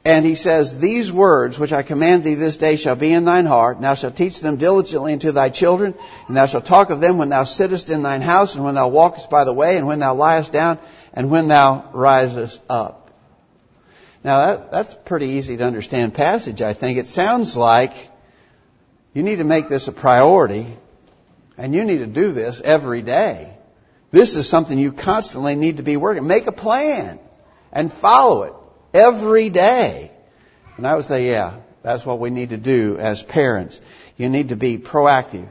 And 0.06 0.24
he 0.24 0.36
says, 0.36 0.78
These 0.78 1.12
words 1.12 1.60
which 1.60 1.74
I 1.74 1.82
command 1.82 2.24
thee 2.24 2.36
this 2.36 2.58
day 2.58 2.78
shall 2.78 2.96
be 2.96 3.12
in 3.12 3.26
thine 3.26 3.46
heart, 3.46 3.78
and 3.78 3.84
thou 3.84 3.96
shalt 3.96 4.16
teach 4.16 4.40
them 4.40 4.56
diligently 4.56 5.12
unto 5.12 5.32
thy 5.32 5.50
children, 5.50 5.94
and 6.28 6.38
thou 6.38 6.46
shalt 6.46 6.66
talk 6.66 6.90
of 6.90 7.02
them 7.02 7.18
when 7.18 7.30
thou 7.30 7.44
sittest 7.44 7.90
in 7.90 8.02
thine 8.02 8.22
house, 8.22 8.56
and 8.56 8.64
when 8.64 8.76
thou 8.76 8.88
walkest 8.88 9.30
by 9.30 9.44
the 9.44 9.54
way, 9.54 9.78
and 9.78 9.88
when 9.88 10.00
thou 10.00 10.16
liest 10.16 10.54
down, 10.54 10.78
and 11.14 11.30
when 11.30 11.50
thou 11.50 11.90
risest 11.92 12.62
up. 12.70 13.12
Now 14.24 14.46
that, 14.46 14.72
that's 14.72 14.94
a 14.94 14.98
pretty 14.98 15.28
easy 15.28 15.58
to 15.58 15.66
understand 15.66 16.14
passage, 16.14 16.62
I 16.62 16.74
think. 16.74 16.98
It 16.98 17.08
sounds 17.08 17.58
like 17.58 18.15
you 19.16 19.24
need 19.24 19.38
to 19.38 19.46
make 19.46 19.70
this 19.70 19.88
a 19.88 19.94
priority, 19.94 20.68
and 21.58 21.74
you 21.74 21.86
need 21.86 22.00
to 22.00 22.06
do 22.06 22.34
this 22.34 22.60
every 22.60 23.02
day. 23.02 23.54
This 24.12 24.36
is 24.36 24.48
something 24.48 24.78
you 24.78 24.92
constantly 24.92 25.56
need 25.56 25.78
to 25.78 25.84
be 25.84 25.96
working. 25.96 26.28
Make 26.28 26.48
a 26.48 26.52
plan 26.52 27.18
and 27.72 27.92
follow 27.92 28.44
it 28.44 28.54
every 28.94 29.50
day. 29.50 30.12
And 30.76 30.86
I 30.86 30.96
would 30.96 31.06
say, 31.06 31.30
yeah, 31.30 31.56
that's 31.82 32.06
what 32.06 32.20
we 32.20 32.30
need 32.30 32.50
to 32.50 32.58
do 32.58 32.98
as 32.98 33.24
parents. 33.24 33.80
You 34.18 34.28
need 34.28 34.50
to 34.50 34.58
be 34.58 34.78
proactive 34.78 35.48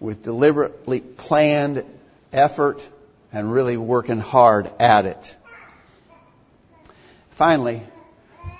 with 0.00 0.24
deliberately 0.24 1.00
planned 1.00 1.84
effort 2.32 2.86
and 3.32 3.52
really 3.52 3.76
working 3.76 4.18
hard 4.18 4.68
at 4.80 5.06
it. 5.06 5.36
Finally, 7.30 7.82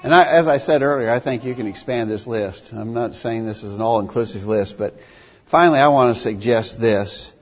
and 0.02 0.14
I, 0.14 0.24
as 0.24 0.46
I 0.46 0.58
said 0.58 0.82
earlier, 0.82 1.10
I 1.10 1.18
think 1.18 1.44
you 1.44 1.54
can 1.54 1.66
expand 1.66 2.10
this 2.10 2.26
list. 2.26 2.72
I'm 2.72 2.94
not 2.94 3.14
saying 3.14 3.46
this 3.46 3.64
is 3.64 3.74
an 3.74 3.80
all-inclusive 3.80 4.46
list, 4.46 4.78
but 4.78 4.98
finally 5.46 5.78
I 5.78 5.88
want 5.88 6.14
to 6.14 6.20
suggest 6.20 6.80
this. 6.80 7.32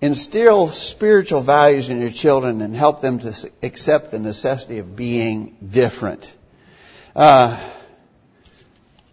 Instill 0.00 0.68
spiritual 0.68 1.42
values 1.42 1.88
in 1.88 2.00
your 2.00 2.10
children 2.10 2.60
and 2.60 2.74
help 2.74 3.00
them 3.00 3.20
to 3.20 3.50
accept 3.62 4.10
the 4.10 4.18
necessity 4.18 4.78
of 4.78 4.96
being 4.96 5.56
different. 5.70 6.34
Uh, 7.14 7.62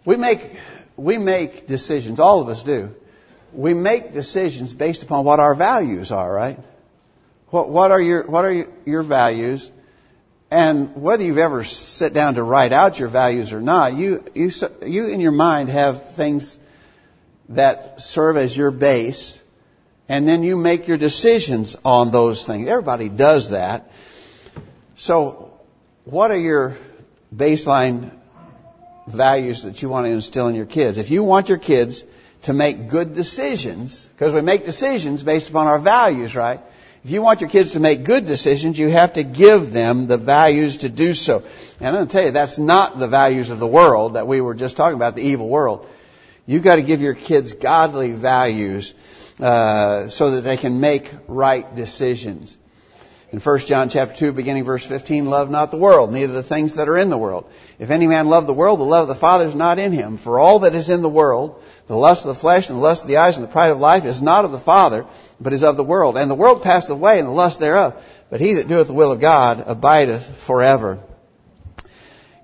we 0.04 0.16
make 0.16 0.58
we 0.96 1.16
make 1.16 1.66
decisions. 1.66 2.18
All 2.18 2.40
of 2.40 2.48
us 2.48 2.62
do. 2.62 2.94
We 3.52 3.72
make 3.72 4.12
decisions 4.12 4.72
based 4.72 5.02
upon 5.02 5.24
what 5.24 5.38
our 5.40 5.54
values 5.54 6.10
are. 6.10 6.32
Right? 6.32 6.58
What, 7.48 7.68
what 7.68 7.90
are 7.90 8.00
your 8.00 8.26
what 8.26 8.44
are 8.44 8.66
your 8.84 9.02
values? 9.02 9.70
And 10.50 10.96
whether 10.96 11.22
you've 11.22 11.38
ever 11.38 11.62
sat 11.62 12.12
down 12.12 12.34
to 12.34 12.42
write 12.42 12.72
out 12.72 12.98
your 12.98 13.08
values 13.08 13.52
or 13.52 13.60
not, 13.60 13.94
you 13.94 14.24
you 14.34 14.50
you 14.84 15.08
in 15.08 15.20
your 15.20 15.32
mind 15.32 15.68
have 15.68 16.14
things 16.14 16.58
that 17.50 18.00
serve 18.00 18.36
as 18.36 18.56
your 18.56 18.70
base 18.70 19.40
and 20.10 20.26
then 20.26 20.42
you 20.42 20.56
make 20.56 20.88
your 20.88 20.98
decisions 20.98 21.76
on 21.84 22.10
those 22.10 22.44
things. 22.44 22.68
Everybody 22.68 23.08
does 23.08 23.50
that. 23.50 23.92
So, 24.96 25.52
what 26.04 26.32
are 26.32 26.36
your 26.36 26.76
baseline 27.34 28.10
values 29.06 29.62
that 29.62 29.80
you 29.82 29.88
want 29.88 30.08
to 30.08 30.12
instill 30.12 30.48
in 30.48 30.56
your 30.56 30.66
kids? 30.66 30.98
If 30.98 31.10
you 31.10 31.22
want 31.22 31.48
your 31.48 31.58
kids 31.58 32.04
to 32.42 32.52
make 32.52 32.88
good 32.88 33.14
decisions, 33.14 34.04
because 34.04 34.32
we 34.32 34.40
make 34.40 34.64
decisions 34.64 35.22
based 35.22 35.48
upon 35.48 35.68
our 35.68 35.78
values, 35.78 36.34
right? 36.34 36.60
If 37.02 37.10
you 37.10 37.22
want 37.22 37.40
your 37.40 37.48
kids 37.48 37.72
to 37.72 37.80
make 37.80 38.04
good 38.04 38.26
decisions, 38.26 38.78
you 38.78 38.88
have 38.88 39.14
to 39.14 39.22
give 39.22 39.72
them 39.72 40.06
the 40.06 40.18
values 40.18 40.78
to 40.78 40.90
do 40.90 41.14
so. 41.14 41.42
And 41.78 41.88
I'm 41.88 41.94
going 41.94 42.06
to 42.06 42.12
tell 42.12 42.24
you, 42.24 42.30
that's 42.30 42.58
not 42.58 42.98
the 42.98 43.08
values 43.08 43.48
of 43.48 43.58
the 43.58 43.66
world 43.66 44.14
that 44.14 44.26
we 44.26 44.42
were 44.42 44.54
just 44.54 44.76
talking 44.76 44.96
about, 44.96 45.16
the 45.16 45.22
evil 45.22 45.48
world. 45.48 45.88
You've 46.46 46.62
got 46.62 46.76
to 46.76 46.82
give 46.82 47.00
your 47.00 47.14
kids 47.14 47.54
godly 47.54 48.12
values 48.12 48.94
uh, 49.40 50.08
so 50.08 50.32
that 50.32 50.42
they 50.42 50.58
can 50.58 50.80
make 50.80 51.10
right 51.26 51.74
decisions. 51.74 52.58
In 53.32 53.38
1 53.38 53.58
John 53.60 53.88
chapter 53.88 54.16
2, 54.16 54.32
beginning 54.32 54.64
verse 54.64 54.84
15, 54.84 55.26
love 55.26 55.50
not 55.50 55.70
the 55.70 55.76
world, 55.76 56.12
neither 56.12 56.32
the 56.32 56.42
things 56.42 56.74
that 56.74 56.88
are 56.88 56.98
in 56.98 57.10
the 57.10 57.18
world. 57.18 57.50
If 57.78 57.90
any 57.90 58.08
man 58.08 58.28
love 58.28 58.46
the 58.46 58.54
world, 58.54 58.80
the 58.80 58.84
love 58.84 59.02
of 59.02 59.08
the 59.08 59.14
Father 59.14 59.46
is 59.46 59.54
not 59.54 59.78
in 59.78 59.92
him. 59.92 60.16
For 60.16 60.38
all 60.38 60.60
that 60.60 60.74
is 60.74 60.90
in 60.90 61.02
the 61.02 61.08
world, 61.08 61.62
the 61.86 61.96
lust 61.96 62.24
of 62.24 62.28
the 62.28 62.40
flesh 62.40 62.68
and 62.68 62.78
the 62.78 62.82
lust 62.82 63.02
of 63.02 63.08
the 63.08 63.18
eyes 63.18 63.36
and 63.36 63.46
the 63.46 63.52
pride 63.52 63.70
of 63.70 63.78
life 63.78 64.04
is 64.04 64.20
not 64.20 64.44
of 64.44 64.52
the 64.52 64.58
Father, 64.58 65.06
but 65.40 65.52
is 65.52 65.62
of 65.62 65.76
the 65.76 65.84
world. 65.84 66.18
And 66.18 66.30
the 66.30 66.34
world 66.34 66.62
passeth 66.62 66.90
away 66.90 67.18
and 67.18 67.28
the 67.28 67.32
lust 67.32 67.60
thereof. 67.60 68.02
But 68.30 68.40
he 68.40 68.54
that 68.54 68.68
doeth 68.68 68.88
the 68.88 68.92
will 68.92 69.12
of 69.12 69.20
God 69.20 69.62
abideth 69.64 70.24
forever. 70.38 70.98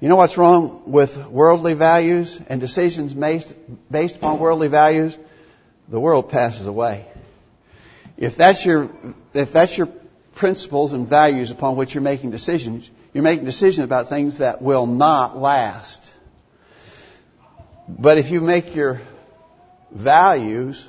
You 0.01 0.09
know 0.09 0.16
what's 0.16 0.38
wrong 0.38 0.83
with 0.87 1.27
worldly 1.27 1.75
values 1.75 2.40
and 2.49 2.61
decisions 2.61 3.12
based, 3.12 3.55
based 3.90 4.16
upon 4.16 4.38
worldly 4.38 4.68
values? 4.68 5.18
the 5.88 6.01
world 6.01 6.31
passes 6.31 6.66
away. 6.66 7.07
If 8.16 8.37
that's 8.37 8.64
your, 8.64 8.90
if 9.35 9.53
that's 9.53 9.77
your 9.77 9.88
principles 10.37 10.92
and 10.92 11.09
values 11.09 11.51
upon 11.51 11.77
which 11.77 11.94
you're 11.94 12.03
making 12.03 12.31
decisions, 12.31 12.88
you're 13.12 13.25
making 13.25 13.46
decisions 13.46 13.85
about 13.85 14.09
things 14.09 14.38
that 14.38 14.62
will 14.62 14.87
not 14.87 15.37
last. 15.37 16.12
But 17.88 18.18
if 18.18 18.31
you 18.31 18.40
make 18.40 18.77
your 18.77 19.01
values 19.90 20.87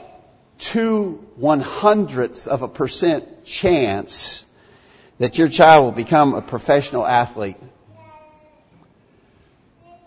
two 0.59 1.27
one 1.37 1.61
hundredths 1.61 2.47
of 2.47 2.63
a 2.63 2.69
percent 2.69 3.45
chance 3.45 4.45
that 5.19 5.39
your 5.39 5.49
child 5.49 5.85
will 5.85 5.93
become 5.93 6.35
a 6.35 6.43
professional 6.43 7.07
athlete. 7.07 7.57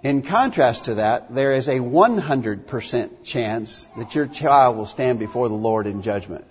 In 0.01 0.21
contrast 0.21 0.85
to 0.85 0.95
that, 0.95 1.33
there 1.33 1.53
is 1.53 1.67
a 1.67 1.79
100% 1.79 3.23
chance 3.23 3.87
that 3.97 4.15
your 4.15 4.27
child 4.27 4.77
will 4.77 4.85
stand 4.85 5.19
before 5.19 5.49
the 5.49 5.55
Lord 5.55 5.87
in 5.87 6.03
judgment. 6.03 6.45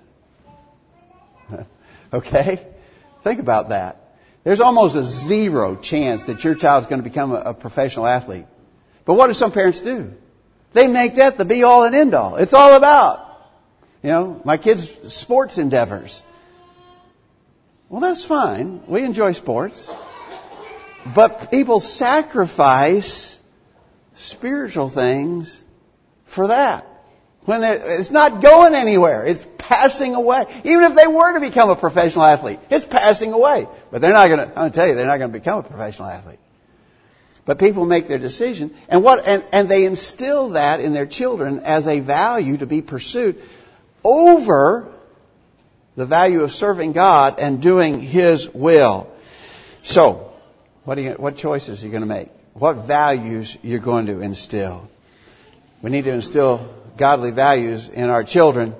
okay? 2.12 2.66
Think 3.22 3.40
about 3.40 3.70
that. 3.70 4.14
There's 4.44 4.60
almost 4.60 4.96
a 4.96 5.02
zero 5.02 5.76
chance 5.76 6.24
that 6.24 6.42
your 6.44 6.54
child 6.54 6.84
is 6.84 6.88
going 6.88 7.02
to 7.02 7.08
become 7.08 7.32
a, 7.32 7.40
a 7.40 7.54
professional 7.54 8.06
athlete. 8.06 8.46
But 9.04 9.14
what 9.14 9.26
do 9.26 9.34
some 9.34 9.52
parents 9.52 9.80
do? 9.80 10.14
They 10.72 10.86
make 10.86 11.16
that 11.16 11.36
the 11.36 11.44
be 11.44 11.62
all 11.62 11.84
and 11.84 11.94
end 11.94 12.14
all. 12.14 12.36
It's 12.36 12.54
all 12.54 12.74
about, 12.74 13.50
you 14.02 14.10
know, 14.10 14.40
my 14.44 14.56
kids' 14.56 15.12
sports 15.12 15.58
endeavors. 15.58 16.22
Well, 17.88 18.00
that's 18.00 18.24
fine. 18.24 18.82
We 18.86 19.02
enjoy 19.02 19.32
sports. 19.32 19.90
But 21.14 21.50
people 21.50 21.80
sacrifice 21.80 23.38
spiritual 24.14 24.88
things 24.88 25.62
for 26.24 26.48
that. 26.48 26.87
When 27.48 27.64
it's 27.64 28.10
not 28.10 28.42
going 28.42 28.74
anywhere. 28.74 29.24
It's 29.24 29.46
passing 29.56 30.14
away. 30.14 30.44
Even 30.64 30.84
if 30.84 30.94
they 30.94 31.06
were 31.06 31.32
to 31.32 31.40
become 31.40 31.70
a 31.70 31.76
professional 31.76 32.26
athlete, 32.26 32.58
it's 32.68 32.84
passing 32.84 33.32
away. 33.32 33.66
But 33.90 34.02
they're 34.02 34.12
not 34.12 34.28
going 34.28 34.40
to, 34.40 34.48
I'm 34.48 34.54
going 34.54 34.70
to 34.70 34.74
tell 34.74 34.86
you, 34.86 34.94
they're 34.94 35.06
not 35.06 35.16
going 35.16 35.32
to 35.32 35.38
become 35.38 35.60
a 35.60 35.62
professional 35.62 36.10
athlete. 36.10 36.40
But 37.46 37.58
people 37.58 37.86
make 37.86 38.06
their 38.06 38.18
decision, 38.18 38.74
and 38.90 39.02
what, 39.02 39.26
and, 39.26 39.42
and 39.50 39.66
they 39.66 39.86
instill 39.86 40.50
that 40.50 40.80
in 40.80 40.92
their 40.92 41.06
children 41.06 41.60
as 41.60 41.86
a 41.86 42.00
value 42.00 42.58
to 42.58 42.66
be 42.66 42.82
pursued 42.82 43.40
over 44.04 44.92
the 45.96 46.04
value 46.04 46.42
of 46.42 46.52
serving 46.52 46.92
God 46.92 47.38
and 47.38 47.62
doing 47.62 47.98
His 47.98 48.46
will. 48.46 49.10
So, 49.82 50.34
what, 50.84 50.98
you, 50.98 51.12
what 51.12 51.38
choices 51.38 51.82
are 51.82 51.86
you 51.86 51.92
going 51.92 52.02
to 52.02 52.06
make? 52.06 52.28
What 52.52 52.86
values 52.86 53.56
you're 53.62 53.78
going 53.78 54.04
to 54.04 54.20
instill? 54.20 54.90
We 55.80 55.90
need 55.90 56.04
to 56.04 56.12
instill 56.12 56.68
godly 56.98 57.30
values 57.30 57.88
in 57.88 58.10
our 58.10 58.24
children. 58.24 58.74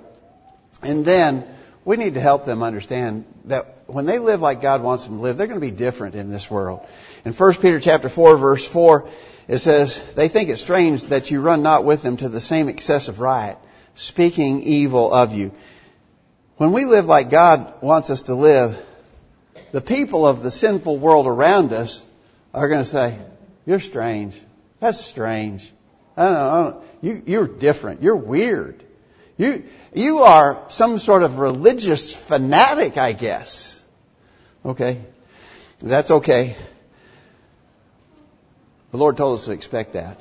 And 0.82 1.04
then 1.04 1.46
we 1.84 1.96
need 1.96 2.14
to 2.14 2.20
help 2.20 2.44
them 2.44 2.62
understand 2.62 3.24
that 3.44 3.84
when 3.86 4.04
they 4.04 4.18
live 4.18 4.42
like 4.42 4.60
God 4.60 4.82
wants 4.82 5.06
them 5.06 5.16
to 5.16 5.22
live, 5.22 5.38
they're 5.38 5.46
going 5.46 5.60
to 5.60 5.66
be 5.66 5.70
different 5.70 6.14
in 6.14 6.30
this 6.30 6.50
world. 6.50 6.86
In 7.24 7.32
1 7.32 7.54
Peter 7.54 7.80
chapter 7.80 8.08
4 8.08 8.36
verse 8.36 8.66
4, 8.66 9.08
it 9.48 9.58
says, 9.58 10.02
they 10.14 10.28
think 10.28 10.50
it 10.50 10.58
strange 10.58 11.06
that 11.06 11.30
you 11.30 11.40
run 11.40 11.62
not 11.62 11.84
with 11.84 12.02
them 12.02 12.18
to 12.18 12.28
the 12.28 12.40
same 12.40 12.68
excessive 12.68 13.18
riot, 13.18 13.56
speaking 13.94 14.62
evil 14.62 15.12
of 15.12 15.32
you. 15.32 15.52
When 16.58 16.72
we 16.72 16.84
live 16.84 17.06
like 17.06 17.30
God 17.30 17.80
wants 17.80 18.10
us 18.10 18.22
to 18.24 18.34
live, 18.34 18.84
the 19.72 19.80
people 19.80 20.26
of 20.26 20.42
the 20.42 20.50
sinful 20.50 20.98
world 20.98 21.26
around 21.26 21.72
us 21.72 22.04
are 22.52 22.68
going 22.68 22.82
to 22.82 22.88
say, 22.88 23.16
you're 23.64 23.80
strange. 23.80 24.38
That's 24.80 25.00
strange. 25.00 25.72
I 26.18 26.24
don't 26.24 26.32
know. 26.32 26.50
I 26.50 26.62
don't, 26.62 26.84
you, 27.00 27.22
you're 27.26 27.46
different. 27.46 28.02
You're 28.02 28.16
weird. 28.16 28.82
You, 29.36 29.64
you 29.94 30.18
are 30.18 30.64
some 30.68 30.98
sort 30.98 31.22
of 31.22 31.38
religious 31.38 32.12
fanatic, 32.12 32.96
I 32.96 33.12
guess. 33.12 33.80
Okay. 34.64 35.00
That's 35.78 36.10
okay. 36.10 36.56
The 38.90 38.96
Lord 38.96 39.16
told 39.16 39.38
us 39.38 39.44
to 39.44 39.52
expect 39.52 39.92
that. 39.92 40.20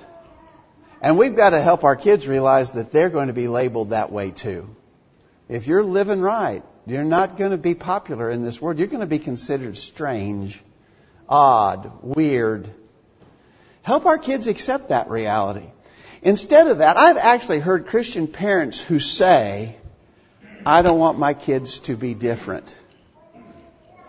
And 1.01 1.17
we've 1.17 1.35
got 1.35 1.51
to 1.51 1.61
help 1.61 1.83
our 1.83 1.95
kids 1.95 2.27
realize 2.27 2.73
that 2.73 2.91
they're 2.91 3.09
going 3.09 3.27
to 3.27 3.33
be 3.33 3.47
labeled 3.47 3.89
that 3.89 4.11
way 4.11 4.29
too. 4.29 4.69
If 5.49 5.65
you're 5.65 5.83
living 5.83 6.21
right, 6.21 6.63
you're 6.85 7.03
not 7.03 7.37
going 7.37 7.51
to 7.51 7.57
be 7.57 7.73
popular 7.73 8.29
in 8.29 8.43
this 8.43 8.61
world. 8.61 8.77
You're 8.77 8.87
going 8.87 9.01
to 9.01 9.07
be 9.07 9.19
considered 9.19 9.77
strange, 9.77 10.61
odd, 11.27 12.03
weird. 12.03 12.69
Help 13.81 14.05
our 14.05 14.19
kids 14.19 14.45
accept 14.45 14.89
that 14.89 15.09
reality. 15.09 15.71
Instead 16.21 16.67
of 16.67 16.79
that, 16.79 16.97
I've 16.97 17.17
actually 17.17 17.59
heard 17.59 17.87
Christian 17.87 18.27
parents 18.27 18.79
who 18.79 18.99
say, 18.99 19.75
I 20.65 20.81
don't 20.81 20.99
want 20.99 21.19
my 21.19 21.33
kids 21.33 21.79
to 21.81 21.95
be 21.95 22.13
different. 22.13 22.75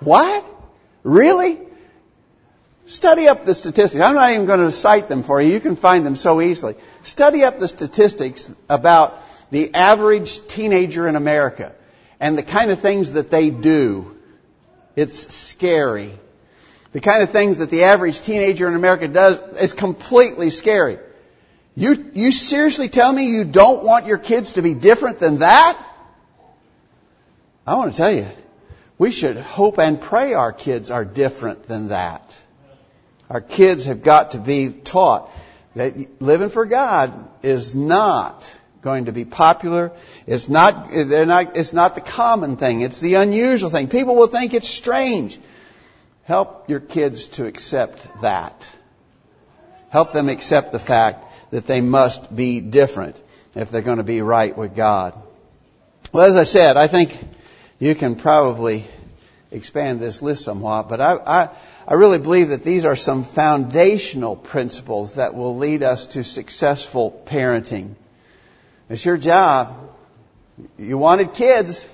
What? 0.01 0.45
Really? 1.03 1.59
Study 2.87 3.29
up 3.29 3.45
the 3.45 3.55
statistics. 3.55 4.03
I'm 4.03 4.15
not 4.15 4.33
even 4.33 4.47
going 4.47 4.61
to 4.61 4.73
cite 4.73 5.09
them 5.09 5.23
for 5.23 5.41
you. 5.41 5.53
You 5.53 5.61
can 5.61 5.77
find 5.77 6.07
them 6.07 6.17
so 6.17 6.41
easily. 6.41 6.75
Study 7.03 7.45
up 7.45 7.59
the 7.59 7.69
statistics 7.69 8.51
about 8.69 9.23
the 9.51 9.75
average 9.75 10.47
teenager 10.47 11.07
in 11.07 11.17
America 11.17 11.75
and 12.19 12.37
the 12.37 12.43
kind 12.43 12.71
of 12.71 12.81
things 12.81 13.13
that 13.13 13.31
they 13.31 13.51
do. 13.51 14.17
It's 14.97 15.35
scary. 15.35 16.13
The 16.93 17.01
kind 17.01 17.23
of 17.23 17.31
things 17.31 17.59
that 17.59 17.71
the 17.71 17.85
average 17.85 18.21
teenager 18.23 18.67
in 18.67 18.75
America 18.75 19.07
does 19.07 19.39
is 19.61 19.73
completely 19.73 20.51
scary. 20.51 20.99
You, 21.79 22.11
you 22.13 22.33
seriously 22.33 22.89
tell 22.89 23.13
me 23.13 23.29
you 23.29 23.45
don't 23.45 23.85
want 23.85 24.09
your 24.09 24.19
kids 24.19 24.55
to 24.55 24.63
be 24.63 24.75
different 24.75 25.21
than 25.21 25.39
that? 25.39 25.79
I 27.65 27.77
want 27.77 27.95
to 27.95 27.97
tell 27.97 28.11
you, 28.11 28.27
we 28.99 29.13
should 29.13 29.37
hope 29.37 29.79
and 29.79 30.01
pray 30.01 30.35
our 30.35 30.53
kids 30.53 30.91
are 30.91 31.05
different 31.05 31.69
than 31.69 31.91
that. 31.91 32.37
Our 33.31 33.41
kids 33.41 33.85
have 33.85 34.03
got 34.03 34.33
to 34.33 34.39
be 34.39 34.71
taught 34.71 35.31
that 35.77 36.21
living 36.21 36.49
for 36.49 36.67
God 36.67 37.15
is 37.45 37.77
not 37.77 38.51
going 38.83 39.05
to 39.05 39.13
be 39.13 39.25
popular. 39.25 39.93
It's 40.27 40.49
not, 40.49 40.91
they're 40.91 41.27
not, 41.27 41.57
it's 41.57 41.73
not 41.73 41.95
the 41.95 42.01
common 42.01 42.57
thing. 42.57 42.81
It's 42.81 42.99
the 42.99 43.15
unusual 43.15 43.71
thing. 43.71 43.87
People 43.87 44.17
will 44.17 44.27
think 44.27 44.53
it's 44.53 44.69
strange. 44.69 45.39
Help 46.25 46.69
your 46.69 46.81
kids 46.81 47.29
to 47.37 47.47
accept 47.47 48.21
that. 48.23 48.69
Help 49.91 50.13
them 50.13 50.29
accept 50.29 50.73
the 50.73 50.81
fact 50.81 51.27
that 51.51 51.67
they 51.67 51.81
must 51.81 52.35
be 52.35 52.61
different 52.61 53.23
if 53.55 53.71
they're 53.71 53.83
going 53.83 53.99
to 53.99 54.05
be 54.05 54.23
right 54.23 54.57
with 54.57 54.75
God. 54.75 55.15
Well, 56.13 56.25
as 56.27 56.37
I 56.37 56.45
said, 56.45 56.77
I 56.77 56.87
think 56.87 57.19
you 57.79 57.95
can 57.95 58.17
probably 58.17 58.85
expand 59.51 60.01
this 60.01 60.23
list 60.23 60.45
somewhat, 60.45 60.89
but 60.89 61.01
I, 61.01 61.15
I, 61.15 61.49
I 61.87 61.95
really 61.95 62.19
believe 62.19 62.51
that 62.51 62.65
these 62.65 62.85
are 62.85 62.97
some 62.97 63.25
foundational 63.25 64.37
principles 64.37 65.15
that 65.15 65.35
will 65.35 65.57
lead 65.57 65.83
us 65.83 66.07
to 66.09 66.25
successful 66.25 67.23
parenting. 67.27 67.95
It's 68.89 69.05
your 69.05 69.17
job. 69.17 69.91
You 70.79 70.99
wanted 70.99 71.35
kids. 71.35 71.89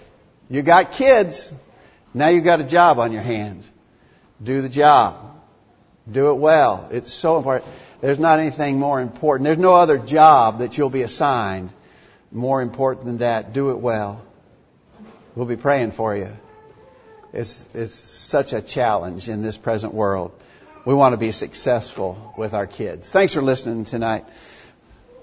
You 0.49 0.63
got 0.63 0.93
kids. 0.93 1.51
Now 2.13 2.29
you've 2.29 2.45
got 2.45 2.61
a 2.61 2.65
job 2.65 2.99
on 2.99 3.13
your 3.13 3.23
hands. 3.23 3.71
Do 4.43 4.63
the 4.63 4.69
job. 4.69 5.17
Do 6.11 6.31
it 6.31 6.35
well. 6.35 6.89
It's 6.91 7.13
so 7.13 7.37
important. 7.37 7.71
There's 8.01 8.19
not 8.19 8.39
anything 8.39 8.79
more 8.79 9.01
important. 9.01 9.45
There's 9.45 9.59
no 9.59 9.75
other 9.75 9.99
job 9.99 10.59
that 10.59 10.77
you'll 10.77 10.91
be 10.91 11.03
assigned 11.03 11.73
more 12.31 12.61
important 12.61 13.07
than 13.07 13.19
that. 13.19 13.53
Do 13.53 13.71
it 13.71 13.79
well. 13.79 14.25
We'll 15.35 15.47
be 15.47 15.57
praying 15.57 15.93
for 15.93 16.17
you. 16.17 16.31
It's, 17.33 17.65
it's 17.75 17.95
such 17.95 18.53
a 18.53 18.61
challenge 18.61 19.29
in 19.29 19.43
this 19.43 19.57
present 19.57 19.93
world. 19.93 20.33
We 20.85 20.95
want 20.95 21.15
to 21.15 21.17
be 21.17 21.33
successful 21.33 22.35
with 22.37 22.55
our 22.55 22.67
kids. 22.67 23.11
Thanks 23.11 23.35
for 23.35 23.43
listening 23.43 23.85
tonight. 23.85 24.25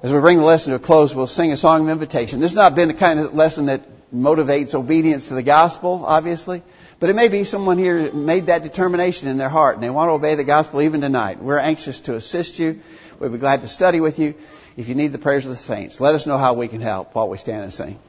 As 0.03 0.11
we 0.11 0.19
bring 0.19 0.39
the 0.39 0.43
lesson 0.43 0.71
to 0.71 0.77
a 0.77 0.79
close, 0.79 1.13
we'll 1.13 1.27
sing 1.27 1.51
a 1.51 1.57
song 1.57 1.83
of 1.83 1.89
invitation. 1.89 2.39
This 2.39 2.51
has 2.51 2.55
not 2.55 2.73
been 2.73 2.87
the 2.87 2.95
kind 2.95 3.19
of 3.19 3.35
lesson 3.35 3.67
that 3.67 3.83
motivates 4.11 4.73
obedience 4.73 5.27
to 5.27 5.35
the 5.35 5.43
gospel, 5.43 6.03
obviously. 6.05 6.63
But 6.99 7.11
it 7.11 7.15
may 7.15 7.27
be 7.27 7.43
someone 7.43 7.77
here 7.77 8.11
made 8.11 8.47
that 8.47 8.63
determination 8.63 9.27
in 9.27 9.37
their 9.37 9.49
heart 9.49 9.75
and 9.75 9.83
they 9.83 9.91
want 9.91 10.09
to 10.09 10.13
obey 10.13 10.33
the 10.33 10.43
gospel 10.43 10.81
even 10.81 11.01
tonight. 11.01 11.41
We're 11.41 11.59
anxious 11.59 11.99
to 12.01 12.15
assist 12.15 12.57
you. 12.57 12.81
We'd 13.19 13.31
be 13.31 13.37
glad 13.37 13.61
to 13.61 13.67
study 13.67 14.01
with 14.01 14.17
you. 14.17 14.33
If 14.75 14.89
you 14.89 14.95
need 14.95 15.11
the 15.11 15.19
prayers 15.19 15.45
of 15.45 15.51
the 15.51 15.57
saints, 15.57 16.01
let 16.01 16.15
us 16.15 16.25
know 16.25 16.39
how 16.39 16.53
we 16.53 16.67
can 16.67 16.81
help 16.81 17.13
while 17.13 17.29
we 17.29 17.37
stand 17.37 17.63
and 17.63 17.73
sing. 17.73 17.99